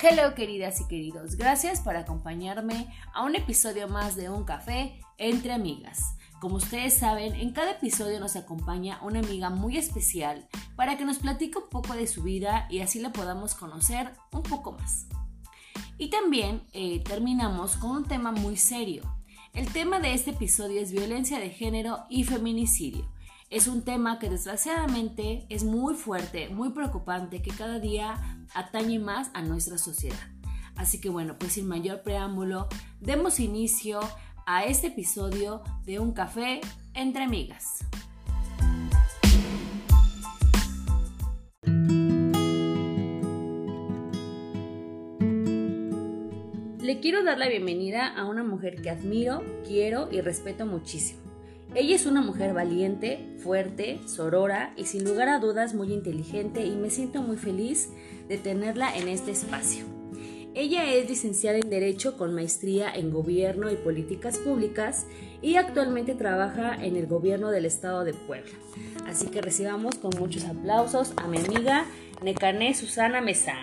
[0.00, 5.52] Hello queridas y queridos, gracias por acompañarme a un episodio más de Un Café entre
[5.52, 6.14] Amigas.
[6.40, 11.18] Como ustedes saben, en cada episodio nos acompaña una amiga muy especial para que nos
[11.18, 15.08] platique un poco de su vida y así la podamos conocer un poco más.
[15.98, 19.02] Y también eh, terminamos con un tema muy serio.
[19.52, 23.04] El tema de este episodio es violencia de género y feminicidio.
[23.50, 29.30] Es un tema que desgraciadamente es muy fuerte, muy preocupante, que cada día atañe más
[29.32, 30.18] a nuestra sociedad.
[30.76, 32.68] Así que bueno, pues sin mayor preámbulo,
[33.00, 34.00] demos inicio
[34.46, 36.60] a este episodio de Un Café
[36.92, 37.78] entre Amigas.
[46.82, 51.27] Le quiero dar la bienvenida a una mujer que admiro, quiero y respeto muchísimo.
[51.78, 56.74] Ella es una mujer valiente, fuerte, sorora y sin lugar a dudas muy inteligente y
[56.74, 57.90] me siento muy feliz
[58.26, 59.84] de tenerla en este espacio.
[60.56, 65.06] Ella es licenciada en Derecho con maestría en Gobierno y Políticas Públicas
[65.40, 68.50] y actualmente trabaja en el Gobierno del Estado de Puebla.
[69.06, 71.86] Así que recibamos con muchos aplausos a mi amiga
[72.24, 73.54] Necané Susana Mesa.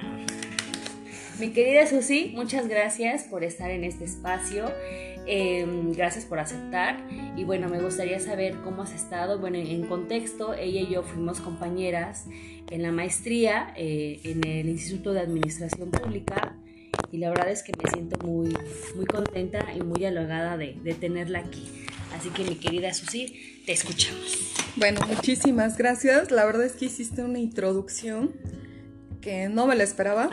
[1.38, 4.72] Mi querida Susi, muchas gracias por estar en este espacio.
[5.28, 7.06] Em, gracias por aceptar.
[7.36, 9.40] Y bueno, me gustaría saber cómo has estado.
[9.40, 12.26] Bueno, en contexto, ella y yo fuimos compañeras
[12.70, 16.56] en la maestría eh, en el Instituto de Administración Pública.
[17.12, 18.56] Y la verdad es que me siento muy,
[18.96, 21.68] muy contenta y muy halagada de, de tenerla aquí.
[22.16, 24.54] Así que mi querida Susi, te escuchamos.
[24.78, 26.32] Bueno, muchísimas gracias.
[26.32, 28.34] La verdad es que hiciste una introducción
[29.22, 30.30] que no me la esperaba,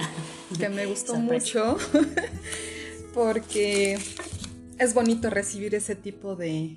[0.59, 1.79] que me gustó mucho,
[3.15, 3.99] porque
[4.83, 6.77] es bonito recibir ese tipo de,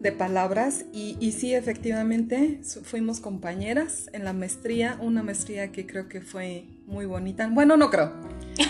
[0.00, 6.08] de palabras y, y, sí, efectivamente, fuimos compañeras en la maestría, una maestría que creo
[6.08, 7.46] que fue muy bonita.
[7.52, 8.12] Bueno, no creo.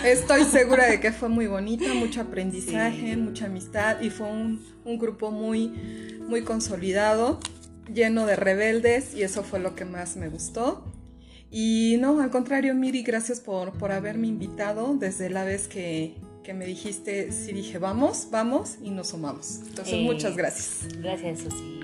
[0.03, 4.99] Estoy segura de que fue muy bonita, mucho aprendizaje, mucha amistad y fue un, un,
[4.99, 5.69] grupo muy,
[6.27, 7.39] muy consolidado,
[7.93, 10.83] lleno de rebeldes y eso fue lo que más me gustó.
[11.49, 16.53] Y no, al contrario, Miri, gracias por, por haberme invitado desde la vez que, que
[16.53, 19.59] me dijiste, sí dije, vamos, vamos y nos sumamos.
[19.67, 20.93] Entonces, eh, muchas gracias.
[20.97, 21.79] Gracias, Susi.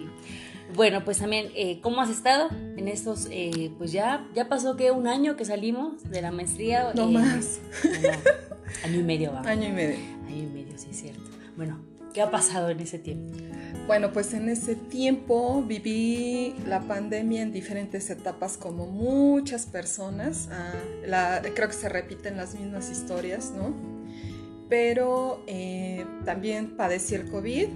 [0.76, 4.92] Bueno, pues también, eh, ¿cómo has estado en estos, eh, pues ya, ya pasó que
[4.92, 6.92] un año que salimos de la maestría?
[6.94, 7.60] No más.
[8.84, 9.48] año y medio, vamos.
[9.48, 9.98] Año y medio.
[10.28, 11.22] Año y medio, sí, es cierto.
[11.56, 11.80] Bueno,
[12.14, 13.34] ¿qué ha pasado en ese tiempo?
[13.88, 20.50] Bueno, pues en ese tiempo viví la pandemia en diferentes etapas como muchas personas.
[20.52, 20.74] Ah,
[21.06, 23.97] la, creo que se repiten las mismas historias, ¿no?
[24.70, 27.70] Pero eh, también padecí el COVID.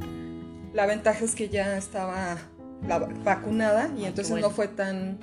[0.73, 2.37] La ventaja es que ya estaba
[2.87, 4.47] la, vacunada y entonces bueno.
[4.47, 5.17] no fue tan,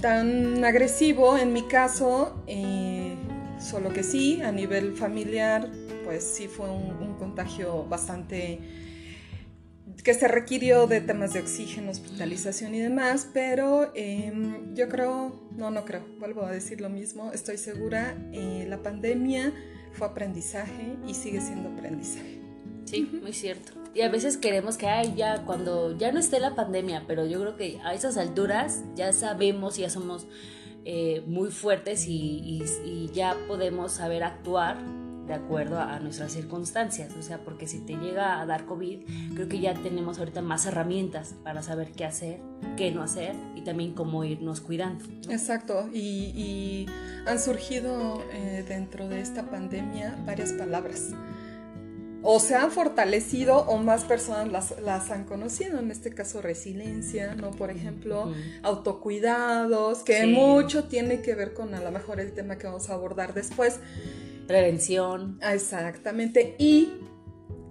[0.00, 2.42] tan agresivo en mi caso.
[2.46, 3.14] Eh,
[3.58, 5.70] solo que sí, a nivel familiar,
[6.04, 8.60] pues sí fue un, un contagio bastante
[10.06, 14.32] que se requirió de temas de oxígeno, hospitalización y demás, pero eh,
[14.72, 19.52] yo creo, no, no creo, vuelvo a decir lo mismo, estoy segura, eh, la pandemia
[19.96, 22.40] fue aprendizaje y sigue siendo aprendizaje.
[22.84, 23.72] Sí, muy cierto.
[23.94, 27.40] Y a veces queremos que ay, ya cuando ya no esté la pandemia, pero yo
[27.40, 30.26] creo que a esas alturas ya sabemos, ya somos
[30.84, 34.78] eh, muy fuertes y, y, y ya podemos saber actuar
[35.26, 39.00] de acuerdo a nuestras circunstancias, o sea, porque si te llega a dar COVID,
[39.34, 42.40] creo que ya tenemos ahorita más herramientas para saber qué hacer,
[42.76, 45.04] qué no hacer y también cómo irnos cuidando.
[45.26, 45.32] ¿no?
[45.32, 46.86] Exacto, y, y,
[47.26, 51.10] han surgido eh, dentro de esta pandemia varias palabras.
[52.28, 57.36] O se han fortalecido o más personas las, las han conocido, en este caso resiliencia,
[57.36, 57.52] ¿no?
[57.52, 58.32] Por ejemplo,
[58.62, 60.26] autocuidados, que sí.
[60.32, 63.78] mucho tiene que ver con a lo mejor el tema que vamos a abordar después
[64.46, 65.38] prevención.
[65.42, 66.54] Exactamente.
[66.58, 66.92] Y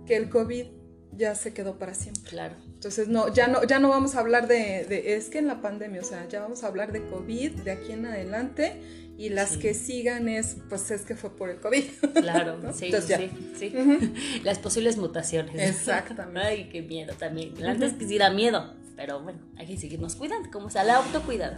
[0.06, 0.66] que el COVID
[1.14, 2.24] ya se quedó para siempre.
[2.30, 2.56] Claro.
[2.74, 5.62] Entonces, no, ya no, ya no vamos a hablar de, de, es que en la
[5.62, 8.80] pandemia, o sea, ya vamos a hablar de COVID de aquí en adelante
[9.18, 9.60] y las sí.
[9.60, 11.84] que sigan es, pues es que fue por el COVID.
[12.16, 12.74] Claro, ¿no?
[12.74, 13.74] sí, Entonces, sí, sí.
[13.76, 14.44] Uh -huh.
[14.44, 15.56] Las posibles mutaciones.
[15.56, 16.40] Exactamente.
[16.48, 17.54] Ay, qué miedo también.
[17.66, 18.00] Antes uh -huh.
[18.00, 21.58] que sí da miedo, pero bueno, hay que seguirnos cuidando, como sea, el autocuidado.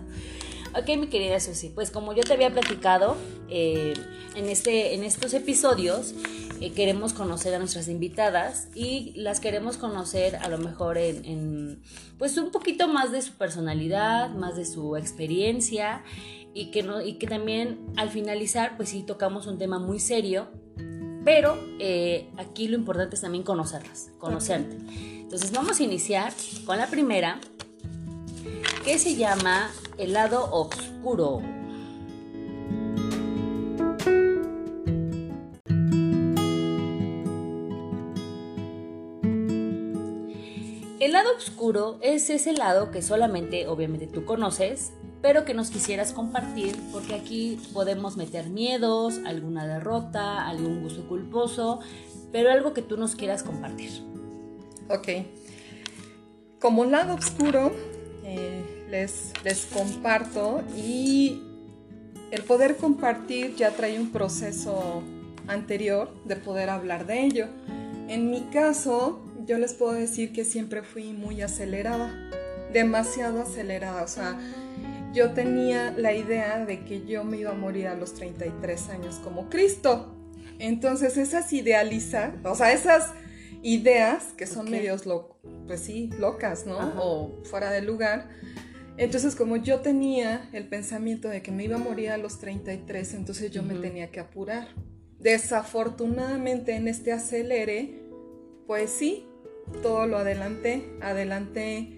[0.75, 3.15] Ok, mi querida Susi, pues como yo te había platicado
[3.49, 3.93] eh,
[4.35, 6.13] en, este, en estos episodios,
[6.59, 11.81] eh, queremos conocer a nuestras invitadas y las queremos conocer a lo mejor en, en,
[12.17, 16.03] pues un poquito más de su personalidad, más de su experiencia
[16.53, 20.49] y que, no, y que también al finalizar, pues sí tocamos un tema muy serio,
[21.23, 24.77] pero eh, aquí lo importante es también conocerlas, conocerte.
[25.19, 26.33] Entonces vamos a iniciar
[26.65, 27.39] con la primera,
[28.87, 31.41] que se llama El lado oscuro.
[41.01, 46.13] El lado oscuro es ese lado que solamente obviamente tú conoces, pero que nos quisieras
[46.13, 51.81] compartir, porque aquí podemos meter miedos, alguna derrota, algún gusto culposo,
[52.31, 53.91] pero algo que tú nos quieras compartir.
[54.87, 55.27] Ok.
[56.61, 57.73] Como lado oscuro,
[58.23, 61.43] eh, les, les comparto y
[62.31, 65.03] el poder compartir ya trae un proceso
[65.47, 67.47] anterior de poder hablar de ello.
[68.07, 72.13] En mi caso, yo les puedo decir que siempre fui muy acelerada,
[72.73, 74.37] demasiado acelerada, o sea,
[75.13, 79.15] yo tenía la idea de que yo me iba a morir a los 33 años
[79.23, 80.13] como Cristo.
[80.59, 83.13] Entonces esas idealizas, o sea, esas
[83.63, 85.03] ideas que son medios,
[85.65, 86.77] pues sí, locas, ¿no?
[87.01, 88.29] O fuera de lugar.
[88.97, 93.13] Entonces como yo tenía el pensamiento de que me iba a morir a los 33,
[93.13, 94.69] entonces yo me tenía que apurar.
[95.19, 98.01] Desafortunadamente en este acelere,
[98.65, 99.27] pues sí,
[99.83, 101.97] todo lo adelanté, adelanté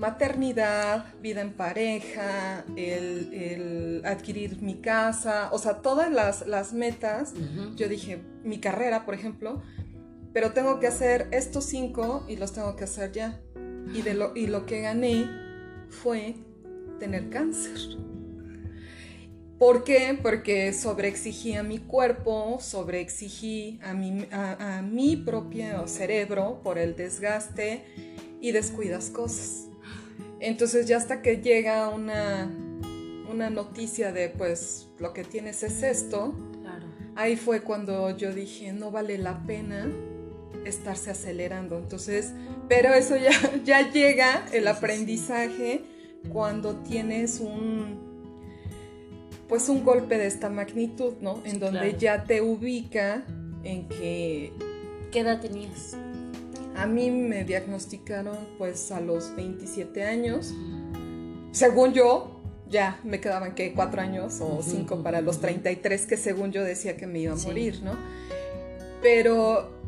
[0.00, 7.34] maternidad, vida en pareja, el, adquirir mi casa, o sea, todas las, metas,
[7.76, 9.62] yo dije, mi carrera, por ejemplo,
[10.32, 13.40] pero tengo que hacer estos cinco y los tengo que hacer ya.
[13.92, 15.49] Y, de lo, y lo que gané
[15.90, 16.34] fue
[16.98, 17.78] tener cáncer.
[19.58, 20.18] ¿Por qué?
[20.22, 26.96] Porque sobreexigí a mi cuerpo, sobreexigí a mi, a, a mi propio cerebro por el
[26.96, 27.84] desgaste
[28.40, 29.68] y descuidas cosas.
[30.40, 32.50] Entonces ya hasta que llega una,
[33.30, 36.34] una noticia de pues lo que tienes es esto,
[37.14, 39.90] ahí fue cuando yo dije no vale la pena
[40.64, 41.78] estarse acelerando.
[41.78, 42.32] Entonces,
[42.68, 43.30] pero eso ya,
[43.64, 45.82] ya llega el aprendizaje
[46.32, 48.10] cuando tienes un
[49.50, 51.42] pues un golpe de esta magnitud, ¿no?
[51.44, 53.24] En donde ya te ubica
[53.64, 54.52] en que...
[55.10, 55.96] ¿Qué edad tenías?
[56.76, 60.54] A mí me diagnosticaron pues a los 27 años.
[61.50, 66.52] Según yo, ya me quedaban que cuatro años o cinco para los 33 que según
[66.52, 67.96] yo decía que me iba a morir, ¿no?
[69.02, 69.79] Pero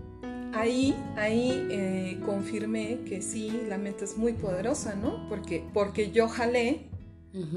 [0.52, 5.28] ahí, ahí eh, confirmé que sí, la mente es muy poderosa, ¿no?
[5.28, 6.88] Porque, porque yo jalé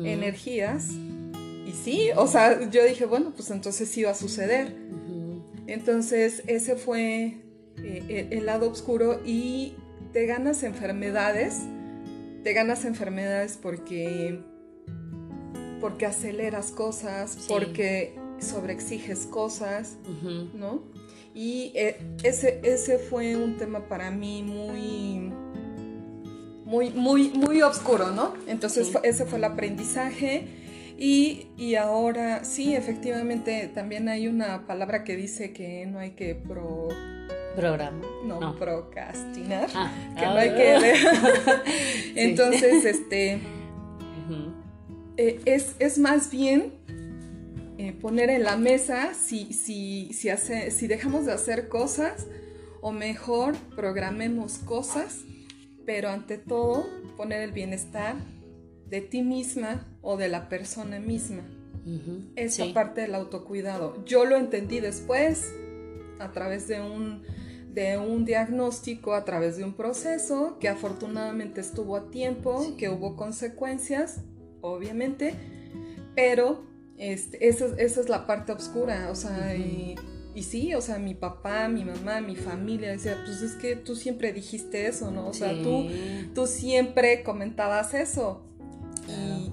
[0.04, 4.74] energías y sí, o sea, yo dije, bueno, pues entonces sí iba a suceder.
[5.68, 7.38] Entonces ese fue
[7.78, 9.74] eh, el lado oscuro y
[10.14, 11.64] te ganas enfermedades,
[12.44, 14.40] te ganas enfermedades porque,
[15.82, 19.98] porque aceleras cosas, porque sobreexiges cosas,
[20.54, 20.84] ¿no?
[21.36, 25.34] Y eh, ese, ese fue un tema para mí muy,
[26.64, 28.34] muy, muy, muy oscuro, ¿no?
[28.48, 30.48] Entonces ese fue el aprendizaje.
[30.98, 36.36] Y, y, ahora sí, efectivamente, también hay una palabra que dice que no hay que
[36.36, 36.88] pro,
[37.56, 38.02] programa.
[38.26, 39.70] No, procrastinar.
[39.76, 40.96] Ah, que no hay que ver.
[42.16, 43.42] Entonces, este.
[45.18, 46.74] Eh, es, más bien
[47.78, 52.28] eh, poner en la mesa si, si, si, hace, si dejamos de hacer cosas
[52.82, 55.22] o mejor programemos cosas,
[55.86, 56.86] pero ante todo
[57.18, 58.16] poner el bienestar
[58.88, 61.44] de ti misma o de la persona misma.
[62.36, 64.04] Esa parte del autocuidado.
[64.06, 65.54] Yo lo entendí después
[66.20, 67.22] a través de un
[67.76, 73.18] de un diagnóstico a través de un proceso que afortunadamente estuvo a tiempo, que hubo
[73.18, 74.22] consecuencias,
[74.62, 75.36] obviamente,
[76.16, 76.64] pero
[76.98, 79.96] este, esa, es la parte oscura, o sea, y,
[80.42, 84.34] sí, o sea, mi papá, mi mamá, mi familia decía, pues es que tú siempre
[84.34, 85.28] dijiste eso, ¿no?
[85.28, 85.88] O sea, tú,
[86.34, 88.46] tú siempre comentabas eso.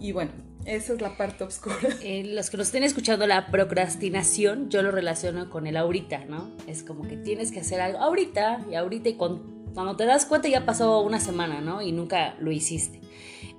[0.01, 0.33] y bueno,
[0.65, 1.77] esa es la parte oscura.
[2.03, 6.51] Eh, los que nos estén escuchando la procrastinación, yo lo relaciono con el ahorita, ¿no?
[6.67, 10.49] Es como que tienes que hacer algo ahorita y ahorita y cuando te das cuenta
[10.49, 11.81] ya pasó una semana, ¿no?
[11.83, 13.02] Y nunca lo hiciste.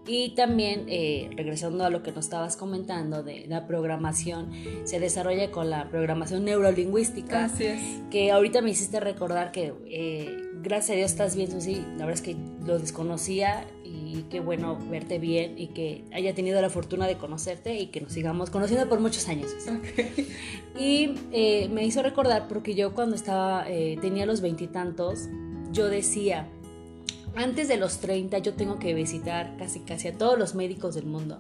[0.06, 4.52] Y también, eh, regresando a lo que nos estabas comentando de la programación,
[4.84, 7.46] se desarrolla con la programación neurolingüística.
[7.46, 7.82] Así es.
[8.12, 11.76] Que ahorita me hiciste recordar que, eh, gracias a Dios, estás bien, Susi.
[11.98, 16.62] La verdad es que lo desconocía y qué bueno verte bien y que haya tenido
[16.62, 19.52] la fortuna de conocerte y que nos sigamos conociendo por muchos años.
[20.78, 23.66] Y eh, me hizo recordar porque yo cuando estaba,
[24.02, 25.30] tenía los veintitantos,
[25.72, 26.50] yo decía,
[27.36, 31.06] antes de los 30 yo tengo que visitar casi casi a todos los médicos del
[31.06, 31.40] mundo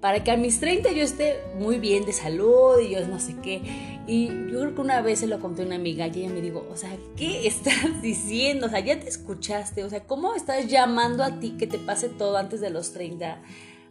[0.00, 3.36] para que a mis 30 yo esté muy bien de salud y yo no sé
[3.40, 3.62] qué.
[4.06, 6.40] Y yo creo que una vez se lo conté a una amiga y ella me
[6.40, 8.66] dijo, o sea, ¿qué estás diciendo?
[8.66, 12.08] O sea, ya te escuchaste, o sea, ¿cómo estás llamando a ti que te pase
[12.08, 13.40] todo antes de los 30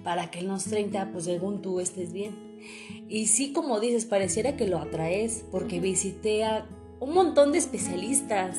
[0.03, 2.59] para que en los 30 pues según tú estés bien?
[3.07, 6.65] Y sí, como dices, pareciera que lo atraes porque visité a
[6.99, 8.57] un montón de especialistas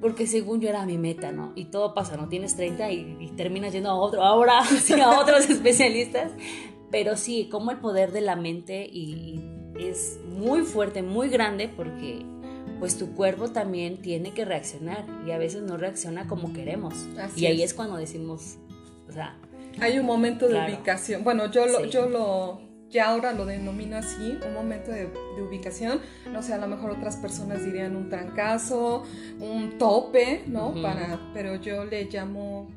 [0.00, 1.52] porque según yo era mi meta, ¿no?
[1.54, 2.28] Y todo pasa, ¿no?
[2.28, 6.32] Tienes 30 y, terminas yendo a otro, ahora, sí, a otros especialistas,
[6.90, 9.40] pero sí, como el poder de la mente y,
[9.78, 12.24] es muy fuerte, muy grande, porque
[12.80, 17.06] pues tu cuerpo también tiene que reaccionar y a veces no reacciona como queremos.
[17.36, 17.74] y ahí es.
[17.74, 18.56] cuando decimos,
[19.08, 19.38] o sea...
[19.80, 21.22] Hay un momento de ubicación.
[21.22, 25.08] Bueno, yo lo, yo lo, ya ahora lo denomino así, un momento de,
[25.40, 26.00] ubicación.
[26.32, 29.04] No sé, a lo mejor otras personas dirían un trancazo,
[29.40, 30.74] un tope, ¿no?
[30.82, 32.68] Para, pero yo le llamo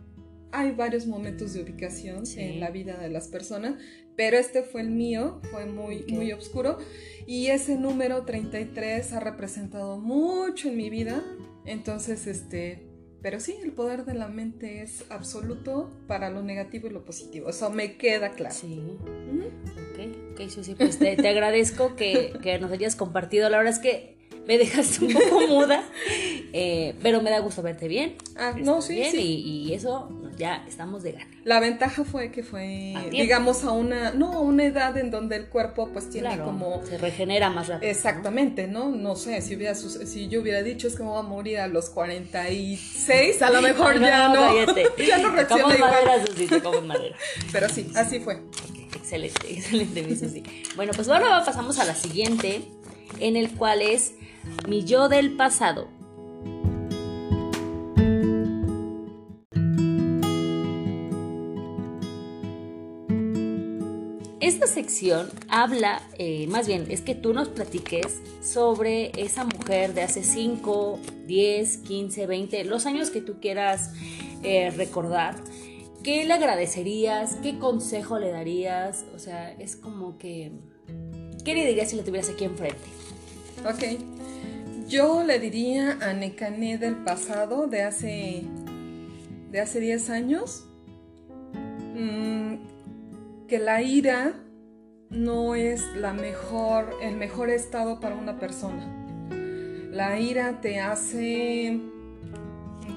[0.51, 3.75] hay varios momentos de ubicación en la vida de las personas,
[4.15, 6.77] pero este fue el mío, fue muy, muy oscuro.
[7.25, 11.23] Y ese número 33 ha representado mucho en mi vida,
[11.65, 12.90] entonces, este,
[13.21, 17.49] pero sí, el poder de la mente es absoluto para lo negativo y lo positivo,
[17.49, 18.55] eso me queda claro.
[18.55, 18.97] Sí.
[18.99, 24.20] Ok, ok, Susi, pues te, agradezco que, que nos hayas compartido, la verdad es que
[24.47, 25.83] me dejaste un poco muda,
[26.53, 28.15] eh, pero me da gusto verte bien.
[28.35, 29.19] Ah, no, sí, sí.
[29.21, 31.27] Y, eso ya estamos de gana.
[31.43, 35.47] La ventaja fue que fue, digamos, a una, no, a una edad en donde el
[35.47, 36.81] cuerpo pues tiene como...
[36.85, 37.89] Se regenera más rápido.
[37.89, 38.89] Exactamente, ¿no?
[38.89, 41.67] No, sé, si, hubiera, si yo hubiera dicho es que me voy a morir a
[41.67, 44.53] los 46, a lo mejor ya no,
[44.97, 45.91] ya no reacciona igual.
[45.91, 46.47] Madera, Susi,
[46.85, 47.15] madera.
[47.51, 48.41] Pero sí, así fue.
[48.95, 50.43] excelente, excelente, mi Susi.
[50.75, 52.63] Bueno, pues ahora pasamos a la siguiente,
[53.19, 54.15] en el cual es
[54.67, 55.87] mi yo del pasado.
[64.41, 70.01] Esta sección habla, eh, más bien, es que tú nos platiques sobre esa mujer de
[70.01, 73.93] hace 5, 10, 15, 20, los años que tú quieras
[74.43, 75.35] eh, recordar.
[76.03, 77.35] ¿Qué le agradecerías?
[77.43, 79.05] ¿Qué consejo le darías?
[79.15, 80.51] O sea, es como que...
[81.45, 82.81] ¿Qué le dirías si lo tuvieras aquí enfrente?
[83.65, 83.83] Ok.
[84.87, 88.43] Yo le diría a Nekané del pasado, de hace,
[89.51, 90.65] de hace 10 años,
[91.95, 92.55] mm,
[93.47, 94.33] que la ira
[95.09, 98.97] no es la mejor, el mejor estado para una persona.
[99.91, 101.79] La ira te hace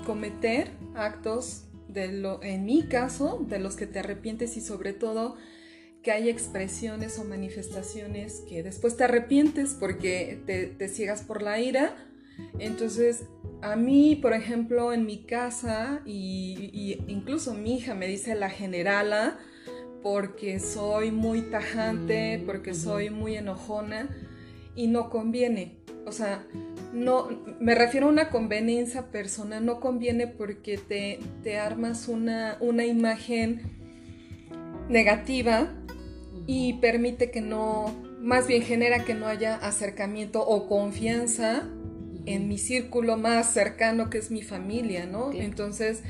[0.07, 5.37] cometer actos, de lo, en mi caso, de los que te arrepientes y sobre todo
[6.05, 11.97] que hay expresiones o manifestaciones que después te arrepientes porque te, ciegas por la ira.
[12.59, 13.25] Entonces,
[13.63, 19.39] a mí, por ejemplo, en mi casa, y, incluso mi hija me dice la generala,
[20.03, 24.15] porque soy muy tajante, mm, porque soy muy enojona,
[24.77, 25.79] y no conviene.
[26.05, 26.47] O sea,
[26.93, 27.31] no,
[27.61, 33.63] me refiero a una conveniencia personal, no conviene porque te, te armas una, una imagen
[34.91, 35.73] negativa
[36.47, 41.69] y permite que no, más bien genera que no haya acercamiento o confianza
[42.27, 45.33] en mi círculo más cercano que es mi familia, ¿no?
[45.33, 46.03] Entonces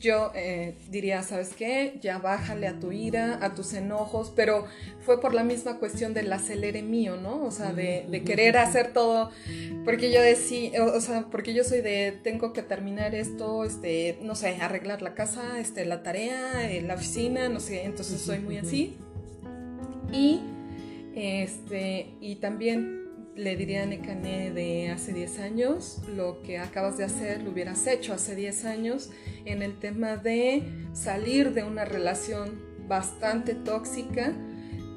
[0.00, 1.98] yo eh, diría, ¿sabes qué?
[2.00, 4.64] Ya bájale a tu ira, a tus enojos, pero
[5.00, 7.44] fue por la misma cuestión del acelere mío, ¿no?
[7.44, 9.30] O sea, de, querer hacer todo,
[9.84, 14.34] porque yo decía, o, sea, porque yo soy de, tengo que terminar esto, este, no
[14.34, 18.56] sé, arreglar la casa, este, la tarea, eh, la oficina, no sé, entonces soy muy
[18.56, 18.96] así.
[20.12, 20.40] Y,
[21.14, 23.00] este, y también
[23.40, 27.86] le diría a Nekane de hace 10 años, lo que acabas de hacer lo hubieras
[27.86, 29.10] hecho hace 10 años
[29.44, 30.62] en el tema de
[30.92, 34.32] salir de una relación bastante tóxica,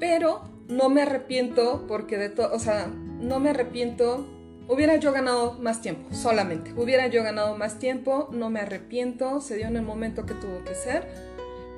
[0.00, 4.26] pero no me arrepiento porque de todo, o sea, no me arrepiento,
[4.68, 9.56] hubiera yo ganado más tiempo, solamente, hubiera yo ganado más tiempo, no me arrepiento, se
[9.56, 11.06] dio en el momento que tuvo que ser,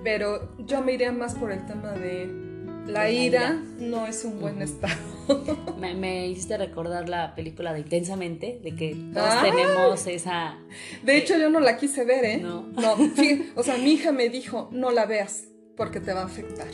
[0.02, 2.45] pero yo me iría más por el tema de
[2.86, 4.94] la ira no es un buen estado.
[5.78, 9.42] Me, hiciste recordar la película de Intensamente, de que todos ah.
[9.42, 10.58] tenemos esa...
[11.02, 12.38] De hecho, yo no la quise ver, ¿eh?
[12.38, 12.62] No.
[12.62, 12.96] No,
[13.56, 15.44] o sea, mi hija me dijo, no la veas
[15.76, 16.68] porque te va a afectar.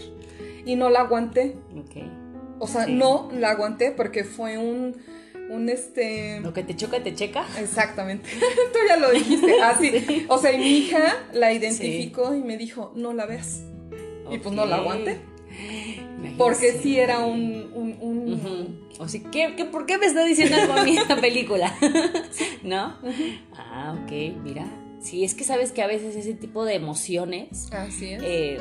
[0.65, 1.57] Y no la aguanté.
[1.77, 2.05] Ok.
[2.59, 4.97] O sea, no la aguanté porque fue un
[5.53, 6.41] un este...
[6.41, 7.47] Lo que te choca, te checa.
[7.59, 8.29] Exactamente.
[8.73, 9.61] Tú ya lo dijiste.
[9.61, 10.27] Así.
[10.29, 13.63] O sea, y mi hija la identificó y me dijo, no la veas.
[14.31, 15.21] Y pues no la aguanté.
[16.39, 18.81] Porque sí era un...
[18.99, 21.75] O sea, ¿qué, por qué me está diciendo algo a mí esta película?
[22.63, 22.97] ¿No?
[23.57, 24.13] Ah, ok,
[24.43, 24.67] mira.
[25.01, 27.69] Sí, es que sabes que a veces ese tipo de emociones...
[27.73, 28.23] Así es.
[28.25, 28.61] Eh,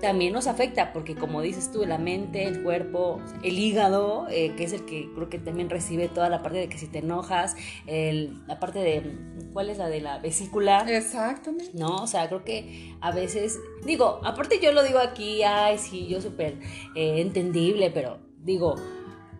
[0.00, 4.64] también nos afecta, porque como dices tú, la mente, el cuerpo, el hígado, eh, que
[4.64, 7.56] es el que creo que también recibe toda la parte de que si te enojas,
[7.86, 9.16] la parte de,
[9.52, 10.84] ¿cuál es la de la vesícula?
[10.88, 11.70] Exactamente.
[11.74, 16.06] No, o sea, creo que a veces, digo, aparte yo lo digo aquí, ay, sí,
[16.06, 16.54] yo súper
[16.94, 18.74] eh, entendible, pero digo,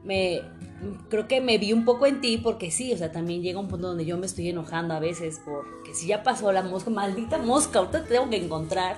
[0.05, 0.41] me,
[1.09, 3.69] creo que me vi un poco en ti porque sí, o sea, también llega un
[3.69, 7.39] punto donde yo me estoy enojando a veces porque si ya pasó la mosca, maldita
[7.39, 8.97] mosca, ahorita te tengo que encontrar.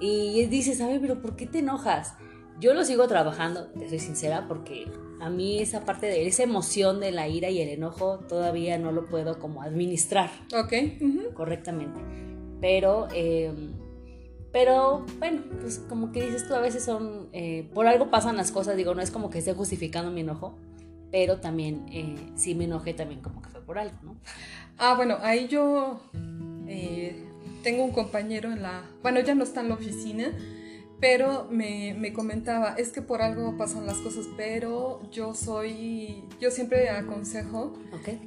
[0.00, 2.14] Y dices, a ver, pero ¿por qué te enojas?
[2.60, 7.00] Yo lo sigo trabajando, te soy sincera, porque a mí esa parte de esa emoción
[7.00, 10.30] de la ira y el enojo todavía no lo puedo como administrar.
[10.54, 10.72] Ok.
[11.34, 12.00] Correctamente.
[12.60, 13.52] Pero, eh,
[14.52, 18.52] pero bueno, pues como que dices tú, a veces son, eh, por algo pasan las
[18.52, 20.56] cosas, digo, no es como que esté justificando mi enojo,
[21.10, 24.16] pero también eh, sí me enojé también como que fue por algo, ¿no?
[24.78, 26.00] Ah, bueno, ahí yo
[27.66, 30.32] tengo un compañero en la, bueno, ya no está en la oficina,
[31.00, 36.52] pero me, me, comentaba, es que por algo pasan las cosas, pero yo soy, yo
[36.52, 37.72] siempre aconsejo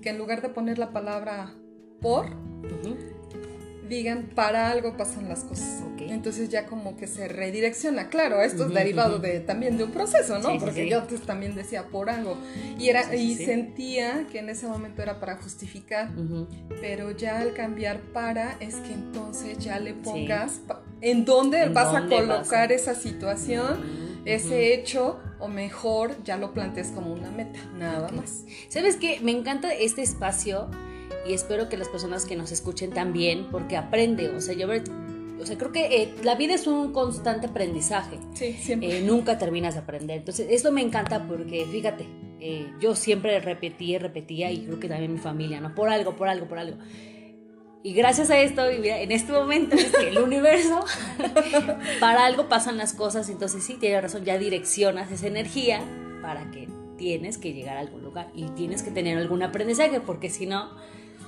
[0.01, 1.55] que en lugar de poner la palabra
[2.01, 2.25] por,
[3.89, 5.84] digan para algo pasan las cosas.
[6.00, 8.10] Entonces ya como que se redirecciona.
[8.10, 10.58] Claro, esto es derivado de, también de un proceso, ¿no?
[10.60, 12.38] Porque yo pues, también decía por algo.
[12.77, 16.12] Y, era, y sentía que en ese momento era para justificar,
[16.81, 20.62] pero ya al cambiar para es que entonces ya le pongas
[21.01, 24.10] en dónde vas a colocar esa situación.
[24.25, 28.43] Ese hecho, o mejor, ya lo plantees como una meta, nada más.
[28.67, 29.19] ¿Sabes qué?
[29.22, 30.69] Me encanta este espacio
[31.27, 34.67] y espero que las personas que nos escuchen también, porque aprende, o sea, yo
[35.39, 38.19] o sea, creo que eh, la vida es un constante aprendizaje.
[38.33, 38.97] Sí, siempre.
[38.97, 40.17] Eh, nunca terminas de aprender.
[40.17, 42.05] Entonces, esto me encanta porque, fíjate,
[42.41, 45.73] eh, yo siempre repetía, repetía y creo que también mi familia, ¿no?
[45.73, 46.77] Por algo, por algo, por algo.
[47.81, 50.83] Y gracias a esto, en este momento, el universo,
[52.01, 53.29] para algo pasan las cosas.
[53.29, 55.81] Entonces, sí, tienes razón, ya direccionas esa energía
[56.21, 60.29] para que tienes que llegar a algún lugar y tienes que tener algún aprendizaje, porque
[60.29, 60.75] si no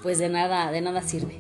[0.02, 1.40] pues de nada, de nada sirve.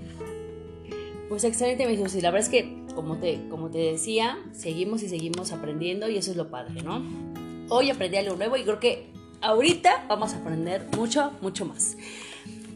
[1.29, 2.21] Pues excelente, mi Susi.
[2.21, 6.31] La verdad es que, como te, como te decía, seguimos y seguimos aprendiendo y eso
[6.31, 7.01] es lo padre, ¿no?
[7.69, 11.97] Hoy aprendí algo nuevo y creo que ahorita vamos a aprender mucho, mucho más.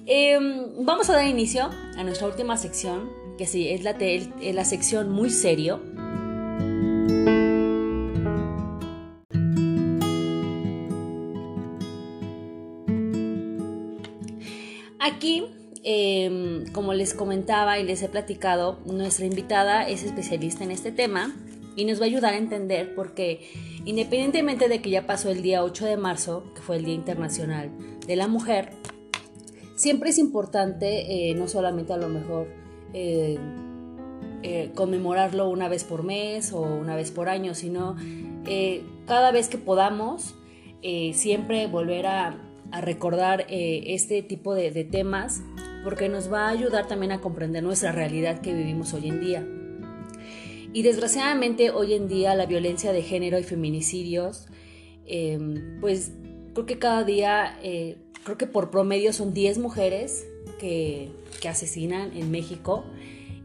[0.06, 4.63] Em, vamos a dar inicio a nuestra última sección, que sí, es la, es la
[4.63, 5.82] sección muy serio.
[15.00, 15.43] Aquí
[15.88, 21.36] Em, como les comentaba y les he platicado, nuestra invitada es especialista en este tema
[21.76, 23.48] y nos va a ayudar a entender porque
[23.86, 27.69] independientemente de que ya pasó el día 8 de marzo, que fue el Día Internacional
[28.08, 28.71] de la Mujer,
[29.76, 32.48] siempre es importante eh, no solamente a lo mejor
[32.93, 33.38] eh,
[34.41, 37.95] eh, conmemorarlo una vez por mes o una vez por año, sino
[39.06, 40.34] cada vez que podamos
[41.13, 42.41] siempre volver a,
[42.82, 45.41] recordar este tipo de temas
[45.86, 49.48] porque nos va a ayudar también a comprender nuestra realidad que vivimos hoy en día.
[50.74, 54.48] Y desgraciadamente hoy en día la violencia de género y feminicidios,
[55.06, 56.12] em, pues
[56.54, 60.26] creo que cada día, eh, creo que por promedio son 10 mujeres
[60.60, 61.12] que,
[61.48, 62.84] asesinan en México.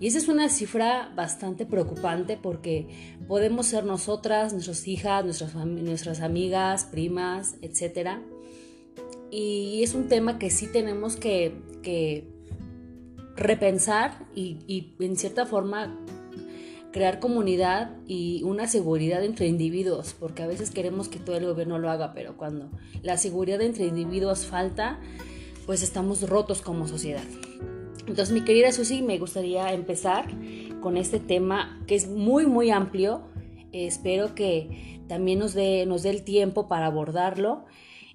[0.01, 2.89] Y esa es una cifra bastante preocupante porque
[3.29, 8.21] podemos ser nosotras, nuestras hijas, nuestras, nuestras amigas, primas, etc.
[9.31, 11.55] Y es un tema que sí tenemos que,
[13.37, 15.97] repensar y, en cierta forma
[16.93, 21.79] crear comunidad y una seguridad entre individuos, porque a veces queremos que todo el gobierno
[21.79, 22.69] lo haga, pero cuando
[23.03, 24.99] la seguridad entre individuos falta,
[25.67, 27.23] pues estamos rotos como sociedad.
[28.09, 30.27] Entonces, mi querida Susi, me gustaría empezar
[30.81, 33.23] con este tema que es muy, muy amplio.
[33.73, 37.67] espero que también nos dé, nos dé el tiempo para abordarlo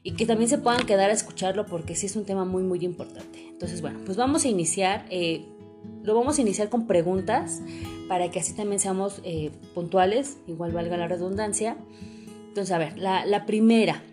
[0.06, 2.86] y que también se puedan quedar a escucharlo porque sí es un tema muy muy
[2.86, 3.44] importante.
[3.50, 5.44] Entonces bueno, pues vamos a iniciar, eh,
[6.04, 7.62] lo vamos a iniciar con preguntas
[8.08, 11.76] para que así también seamos eh, puntuales, igual valga la redundancia.
[12.48, 14.04] Entonces a ver, la, primera,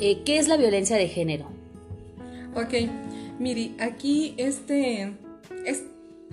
[0.00, 1.46] eh, ¿qué es la violencia de género?
[2.54, 2.88] Ok,
[3.40, 5.12] miri, aquí este,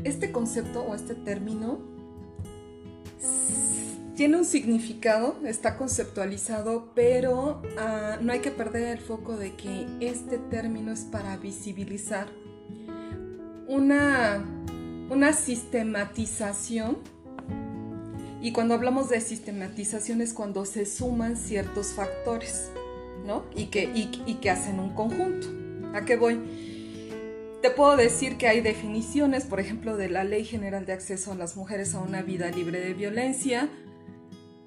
[0.03, 1.79] este concepto o este término
[4.17, 9.85] tiene un significado, está conceptualizado, pero ah, no hay que perder el foco de que
[10.01, 12.27] este término es para visibilizar
[13.67, 14.43] una,
[15.11, 16.97] una sistematización.
[18.41, 22.71] Y cuando hablamos de sistematización es cuando se suman ciertos factores,
[23.23, 23.45] ¿no?
[23.55, 25.47] Y que, y que hacen un conjunto.
[25.93, 26.39] ¿A qué voy?
[27.61, 31.35] Te puedo decir que hay definiciones, por ejemplo, de la Ley General de Acceso a
[31.35, 33.69] las Mujeres a una Vida Libre de Violencia,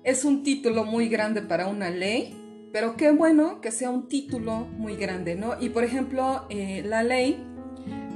[0.03, 4.67] es un título muy grande para una ley, pero qué bueno que sea un título
[4.79, 5.61] muy grande, ¿no?
[5.61, 7.45] Y por ejemplo, eh, la ley,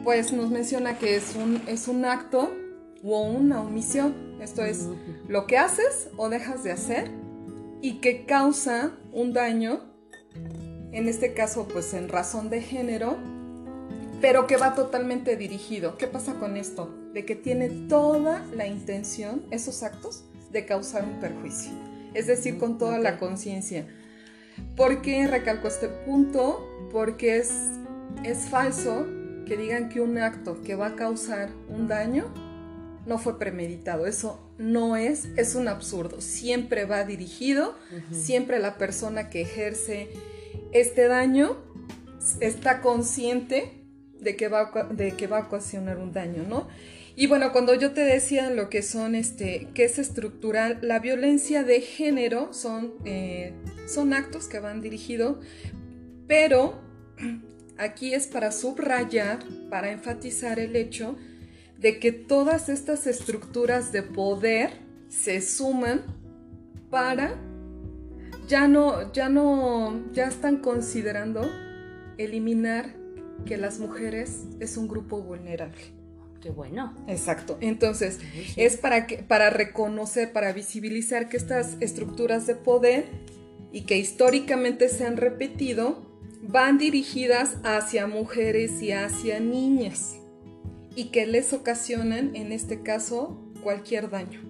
[0.04, 2.52] pues nos menciona que es un, es un acto
[3.02, 4.14] o una omisión.
[4.40, 4.88] Esto es
[5.28, 7.10] lo que haces o dejas de hacer
[7.80, 9.94] y que causa un daño
[10.92, 13.16] en este caso pues en razón de género,
[14.20, 15.98] pero que va totalmente dirigido.
[15.98, 16.94] ¿Qué pasa con esto?
[17.12, 21.72] De que tiene toda la intención, esos actos, de causar un perjuicio.
[22.14, 23.86] Es decir, con toda la conciencia.
[24.76, 26.88] ¿Por qué recalco este punto?
[26.90, 27.52] Porque es,
[28.24, 29.06] es falso
[29.46, 32.32] que digan que un acto que va a causar un daño
[33.04, 34.06] no fue premeditado.
[34.06, 36.20] Eso no es, es un absurdo.
[36.20, 37.74] Siempre va dirigido,
[38.12, 40.08] siempre la persona que ejerce
[40.72, 41.56] este daño
[42.40, 43.84] está consciente
[44.20, 46.68] de que va, de que va a ocasionar un daño, ¿no?
[47.16, 51.62] Y bueno, cuando yo te decía lo que son, este, que es estructural, la violencia
[51.62, 53.52] de género son, eh,
[53.86, 55.38] son actos que van dirigidos,
[56.26, 56.80] pero
[57.78, 59.38] aquí es para subrayar,
[59.70, 61.16] para enfatizar el hecho
[61.78, 64.70] de que todas estas estructuras de poder
[65.08, 66.02] se suman
[66.90, 67.38] para
[68.48, 71.48] ya no, ya no, ya están considerando
[72.18, 72.94] eliminar
[73.46, 75.93] que las mujeres es un grupo vulnerable.
[76.44, 76.94] Qué bueno.
[77.08, 77.56] Exacto.
[77.62, 78.18] Entonces,
[78.56, 83.06] es para que, para reconocer, para visibilizar que estas estructuras de poder
[83.72, 86.06] y que históricamente se han repetido,
[86.42, 90.16] van dirigidas hacia mujeres y hacia niñas
[90.94, 94.42] y que les ocasionan, en este caso, cualquier daño.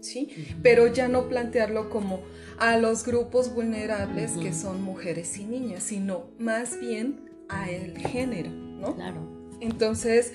[0.00, 0.28] ¿Sí?
[0.62, 2.20] Pero ya no plantearlo como
[2.60, 8.50] a los grupos vulnerables que son mujeres y niñas, sino más bien a el género,
[8.50, 8.94] ¿no?
[8.94, 9.42] Claro.
[9.60, 10.32] Entonces,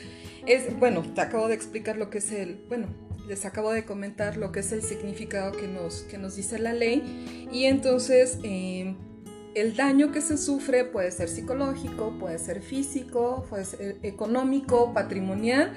[0.47, 2.87] es, bueno, te acabo de explicar lo que es el, bueno,
[3.27, 6.73] les acabo de comentar lo que es el significado que nos, que nos dice la
[6.73, 7.47] ley.
[7.51, 8.95] Y entonces eh,
[9.53, 15.73] el daño que se sufre puede ser psicológico, puede ser físico, puede ser económico, patrimonial,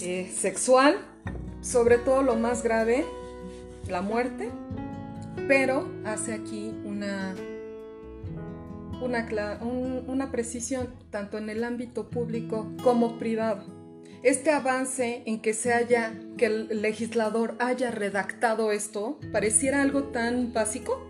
[0.00, 0.98] eh, sexual,
[1.62, 3.04] sobre todo lo más grave,
[3.88, 4.50] la muerte,
[5.46, 7.34] pero hace aquí una,
[9.02, 9.26] una,
[10.06, 13.64] una precisión tanto en el ámbito público como privado.
[14.24, 20.52] Este avance en que se haya, que el legislador haya redactado esto, pareciera algo tan
[20.54, 21.06] básico,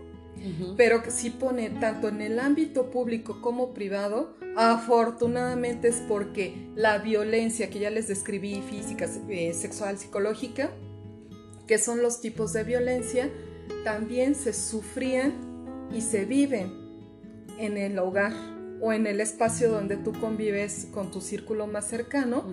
[0.75, 6.97] pero que sí pone tanto en el ámbito público como privado, afortunadamente es porque la
[6.97, 10.71] violencia que ya les describí, física, eh, sexual, psicológica,
[11.67, 13.29] que son los tipos de violencia,
[13.85, 15.33] también se sufrían
[15.93, 16.84] y se viven
[17.57, 18.33] en el hogar
[18.81, 22.43] o en el espacio donde tú convives con tu círculo más cercano.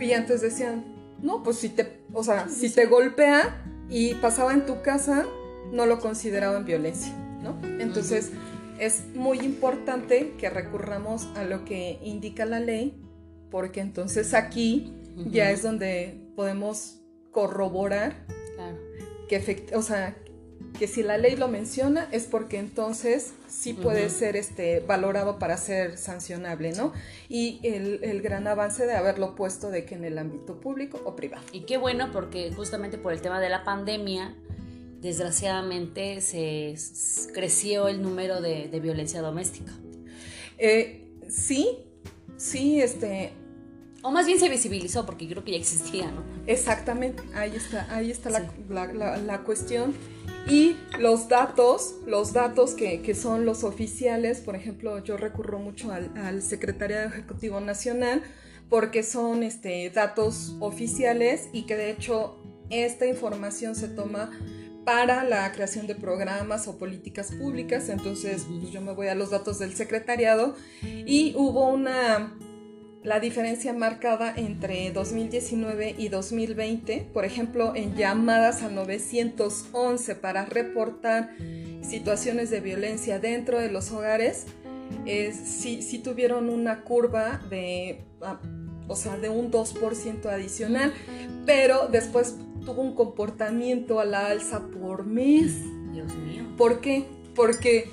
[0.00, 0.84] Y antes decían,
[1.22, 5.26] no, pues si te, o sea, si te golpea y pasaba en tu casa,
[5.72, 7.60] no lo consideraban violencia, ¿no?
[7.78, 8.32] Entonces,
[8.78, 13.00] es muy importante que recurramos a lo que indica la ley,
[13.50, 14.94] porque entonces aquí
[15.30, 18.24] ya es donde podemos corroborar
[19.28, 20.16] que, o sea,
[20.78, 25.56] que si la ley lo menciona es porque entonces sí puede ser este, valorado para
[25.56, 26.92] ser sancionable, ¿no?
[27.28, 31.16] Y el, el, gran avance de haberlo puesto de que en el ámbito público o
[31.16, 31.44] privado.
[31.52, 34.34] Y qué bueno porque justamente por el tema de la pandemia,
[35.00, 36.74] desgraciadamente se
[37.32, 39.72] creció el número de, violencia doméstica.
[40.58, 41.78] Eh, sí,
[42.36, 43.32] sí, este...
[44.02, 46.22] O más bien se visibilizó porque creo que ya existía, ¿no?
[46.46, 49.94] Exactamente, ahí está, ahí está la, cuestión.
[50.48, 56.10] Y los datos, los datos que, son los oficiales, por ejemplo, yo recurro mucho al,
[56.16, 58.22] al Secretariado Ejecutivo Nacional
[58.68, 62.36] porque son este, datos oficiales y que de hecho
[62.70, 64.30] esta información se toma
[64.84, 67.88] para la creación de programas o políticas públicas.
[67.88, 72.32] Entonces, pues, yo me voy a los datos del secretariado y hubo una
[73.02, 81.30] la diferencia marcada entre 2019 y 2020, por ejemplo, en llamadas a 911 para reportar
[81.82, 84.46] situaciones de violencia dentro de los hogares,
[85.04, 88.38] sí, tuvieron una curva de, ah,
[88.86, 90.92] o sea, de un 2% adicional,
[91.46, 92.36] pero después
[92.66, 95.54] tuvo un comportamiento a la alza por mes.
[95.92, 96.44] Dios mío.
[96.58, 97.06] ¿Por qué?
[97.34, 97.88] Porque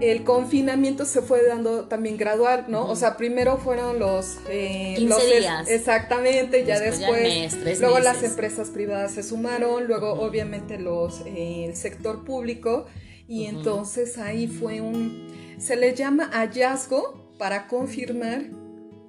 [0.00, 2.86] el confinamiento se fue dando también gradual, ¿no?
[2.86, 4.38] O sea, primero fueron los...
[4.48, 5.68] Eh, días.
[5.68, 7.80] Exactamente, ya después...
[7.80, 12.86] luego las empresas privadas se sumaron, luego obviamente los, eh, el sector público,
[13.28, 15.28] y entonces ahí fue un...
[15.58, 18.44] Se le llama hallazgo para confirmar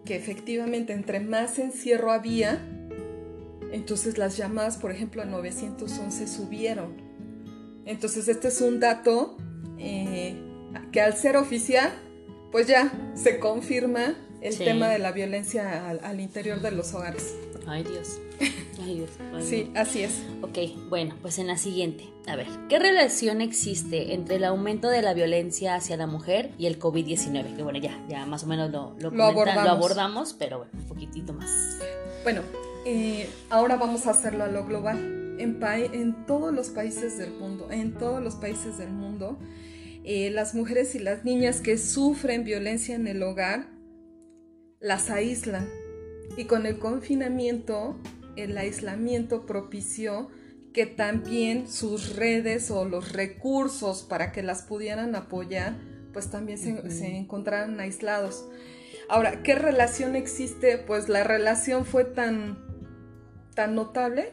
[0.03, 2.67] que efectivamente entre más encierro había,
[3.71, 6.95] entonces las llamadas, por ejemplo, a 911 subieron.
[7.85, 9.37] Entonces este es un dato
[9.77, 10.50] eh,
[10.91, 11.91] que al ser oficial,
[12.51, 17.35] pues ya se confirma el tema de la violencia al, interior de los hogares.
[17.67, 18.19] Ay Dios.
[18.83, 19.09] Ay Dios.
[19.47, 20.23] sí, así es.
[20.41, 20.57] Ok,
[20.89, 22.05] bueno, pues en la siguiente.
[22.27, 26.65] A ver, ¿qué relación existe entre el aumento de la violencia hacia la mujer y
[26.65, 27.55] el COVID-19?
[27.55, 30.33] Que bueno, ya, ya más o menos lo, lo, abordamos.
[30.33, 31.77] pero bueno, un poquitito más.
[32.23, 32.41] Bueno,
[32.85, 35.19] eh, ahora vamos a hacerlo a lo global.
[35.39, 39.39] En, en todos los países del mundo, en todos los países del mundo,
[40.03, 43.67] eh, las mujeres y las niñas que sufren violencia en el hogar
[44.79, 45.69] las aíslan.
[46.37, 47.99] Y con el confinamiento,
[48.35, 50.29] el aislamiento propició
[50.73, 55.75] que también sus redes o los recursos para que las pudieran apoyar,
[56.13, 58.47] pues también se, se encontraran aislados.
[59.09, 60.77] Ahora, ¿qué relación existe?
[60.77, 62.57] Pues la relación fue tan,
[63.53, 64.31] tan notable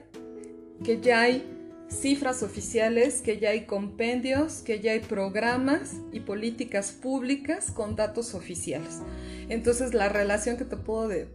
[0.85, 1.58] que ya hay
[1.89, 8.35] cifras oficiales, que ya hay compendios, que ya hay programas y políticas públicas con datos
[8.35, 9.01] oficiales.
[9.49, 11.29] Entonces la relación que te puedo de,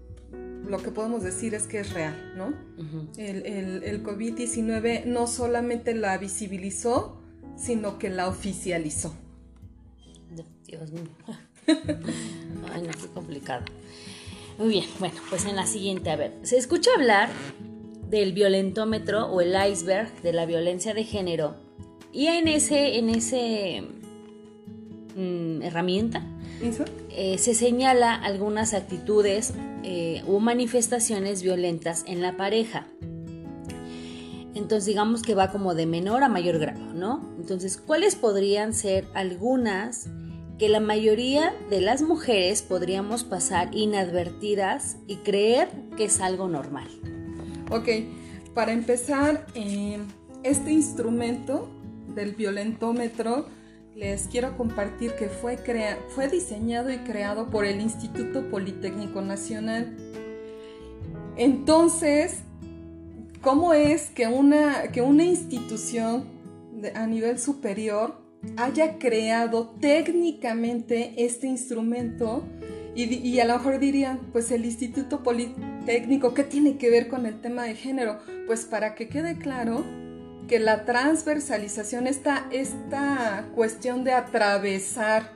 [0.68, 2.54] lo que podemos decir es que es real, ¿no?
[3.18, 7.22] El, el COVID-19 no solamente la visibilizó,
[7.56, 9.14] sino que la oficializó.
[10.66, 11.04] Dios mío.
[11.68, 13.66] Ay, no, qué complicado.
[14.58, 17.30] Muy bien, bueno, pues en la siguiente, a ver, se escucha hablar
[18.10, 21.56] del violentómetro o el iceberg de la violencia de género.
[22.12, 23.84] Y en ese, en ese
[25.16, 26.24] mm, herramienta
[27.10, 32.88] eh, se señala algunas actitudes eh, o manifestaciones violentas en la pareja.
[34.56, 37.34] Entonces digamos que va como de menor a mayor grado, ¿no?
[37.38, 40.08] Entonces, ¿cuáles podrían ser algunas
[40.60, 46.88] que la mayoría de las mujeres podríamos pasar inadvertidas y creer que es algo normal?
[47.72, 47.88] Ok,
[48.54, 49.98] para empezar, eh,
[50.44, 51.70] este instrumento
[52.14, 53.48] del violentómetro
[53.96, 55.58] les quiero compartir que fue,
[56.10, 59.96] fue diseñado y creado por el Instituto Politécnico Nacional.
[61.38, 62.40] Entonces,
[63.42, 66.26] ¿cómo es que una, que una institución
[66.96, 68.16] a nivel superior
[68.58, 72.44] haya creado técnicamente este instrumento?
[72.96, 77.42] Y, a lo mejor dirían, pues el Instituto Politécnico, ¿qué tiene que ver con el
[77.42, 78.20] tema de género?
[78.48, 79.84] Pues para que quede claro
[80.48, 85.32] que la transversalización, esta, esta cuestión de atravesar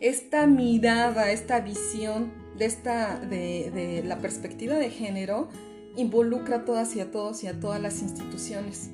[0.00, 5.48] esta mirada, esta visión de, esta, de, de la perspectiva de género,
[5.96, 8.90] involucra a todas y a todos y a todas las instituciones.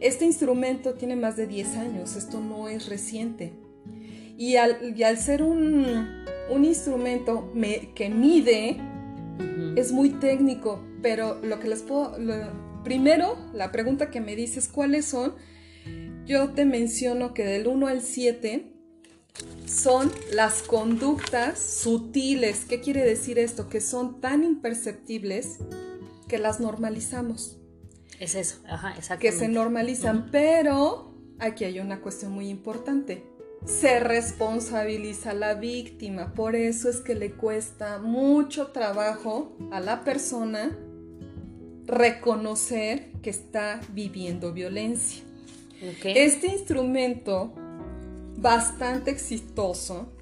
[0.00, 3.52] Este instrumento tiene más de 10 años, esto no es reciente.
[4.36, 7.52] Y al, y al ser un, un instrumento
[7.94, 8.80] que mide
[9.76, 12.16] es muy técnico, pero lo que les puedo...
[12.82, 15.34] primero, la pregunta que me dices, ¿cuáles son?
[16.26, 18.72] Yo te menciono que del 1 al 7
[19.66, 22.64] son las conductas sutiles.
[22.68, 23.68] ¿Qué quiere decir esto?
[23.68, 25.58] Que son tan imperceptibles
[26.26, 27.58] que las normalizamos.
[28.18, 35.30] Es eso, ajá, Que se normalizan, pero aquí hay una cuestión muy importante se responsabiliza
[35.30, 36.32] a la víctima.
[36.34, 40.76] Por eso es que le cuesta mucho trabajo a la persona
[41.86, 45.22] reconocer que está viviendo violencia.
[46.02, 47.52] Este instrumento,
[48.36, 50.12] bastante exitoso,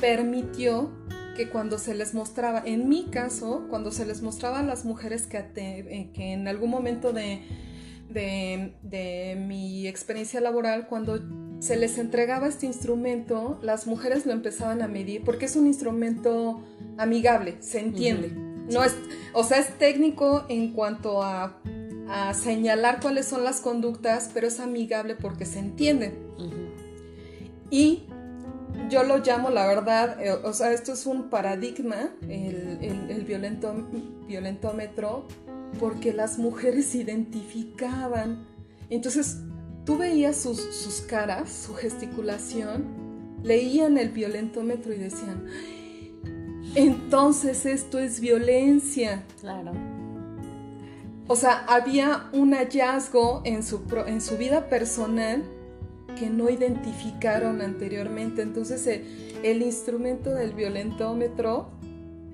[0.00, 0.90] permitió
[1.36, 5.26] que cuando se les mostraba, en mi caso, cuando se les mostraba a las mujeres
[5.26, 7.42] que, eh, que en algún momento de,
[8.10, 11.18] de mi experiencia laboral, cuando
[11.64, 16.62] se les entregaba este instrumento, las mujeres lo empezaban a medir porque es un instrumento
[16.98, 18.28] amigable, se entiende.
[18.70, 18.94] No es,
[19.32, 21.58] o sea, es técnico en cuanto a,
[22.34, 26.12] señalar cuáles son las conductas, pero es amigable porque se entiende.
[27.70, 28.02] Y
[28.90, 33.24] yo lo llamo, la verdad, eh, o sea, esto es un paradigma, el, el,
[34.28, 35.26] violentómetro,
[35.80, 38.46] porque las mujeres identificaban.
[38.90, 39.38] Entonces,
[39.84, 42.84] Tú veías sus, caras, su gesticulación,
[43.42, 45.44] leían el violentómetro y decían,
[46.74, 49.24] entonces esto es violencia.
[49.40, 49.72] Claro.
[51.26, 55.42] O sea, había un hallazgo en su, en su vida personal
[56.18, 58.42] que no identificaron anteriormente.
[58.42, 59.04] Entonces el,
[59.42, 61.68] el instrumento del violentómetro,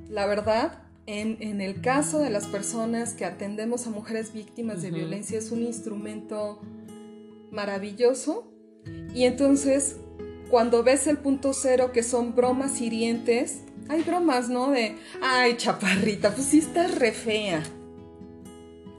[0.09, 5.39] la verdad, en, el caso de las personas que atendemos a mujeres víctimas de violencia,
[5.39, 6.61] es un instrumento
[7.51, 8.53] maravilloso.
[9.15, 9.97] Y entonces,
[10.51, 14.71] cuando ves el punto cero, que son bromas hirientes, hay bromas, ¿no?
[14.71, 17.63] De, ay, chaparrita, pues sí estás re fea.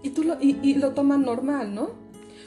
[0.03, 1.91] Y, tú lo, y, lo toman normal, ¿no?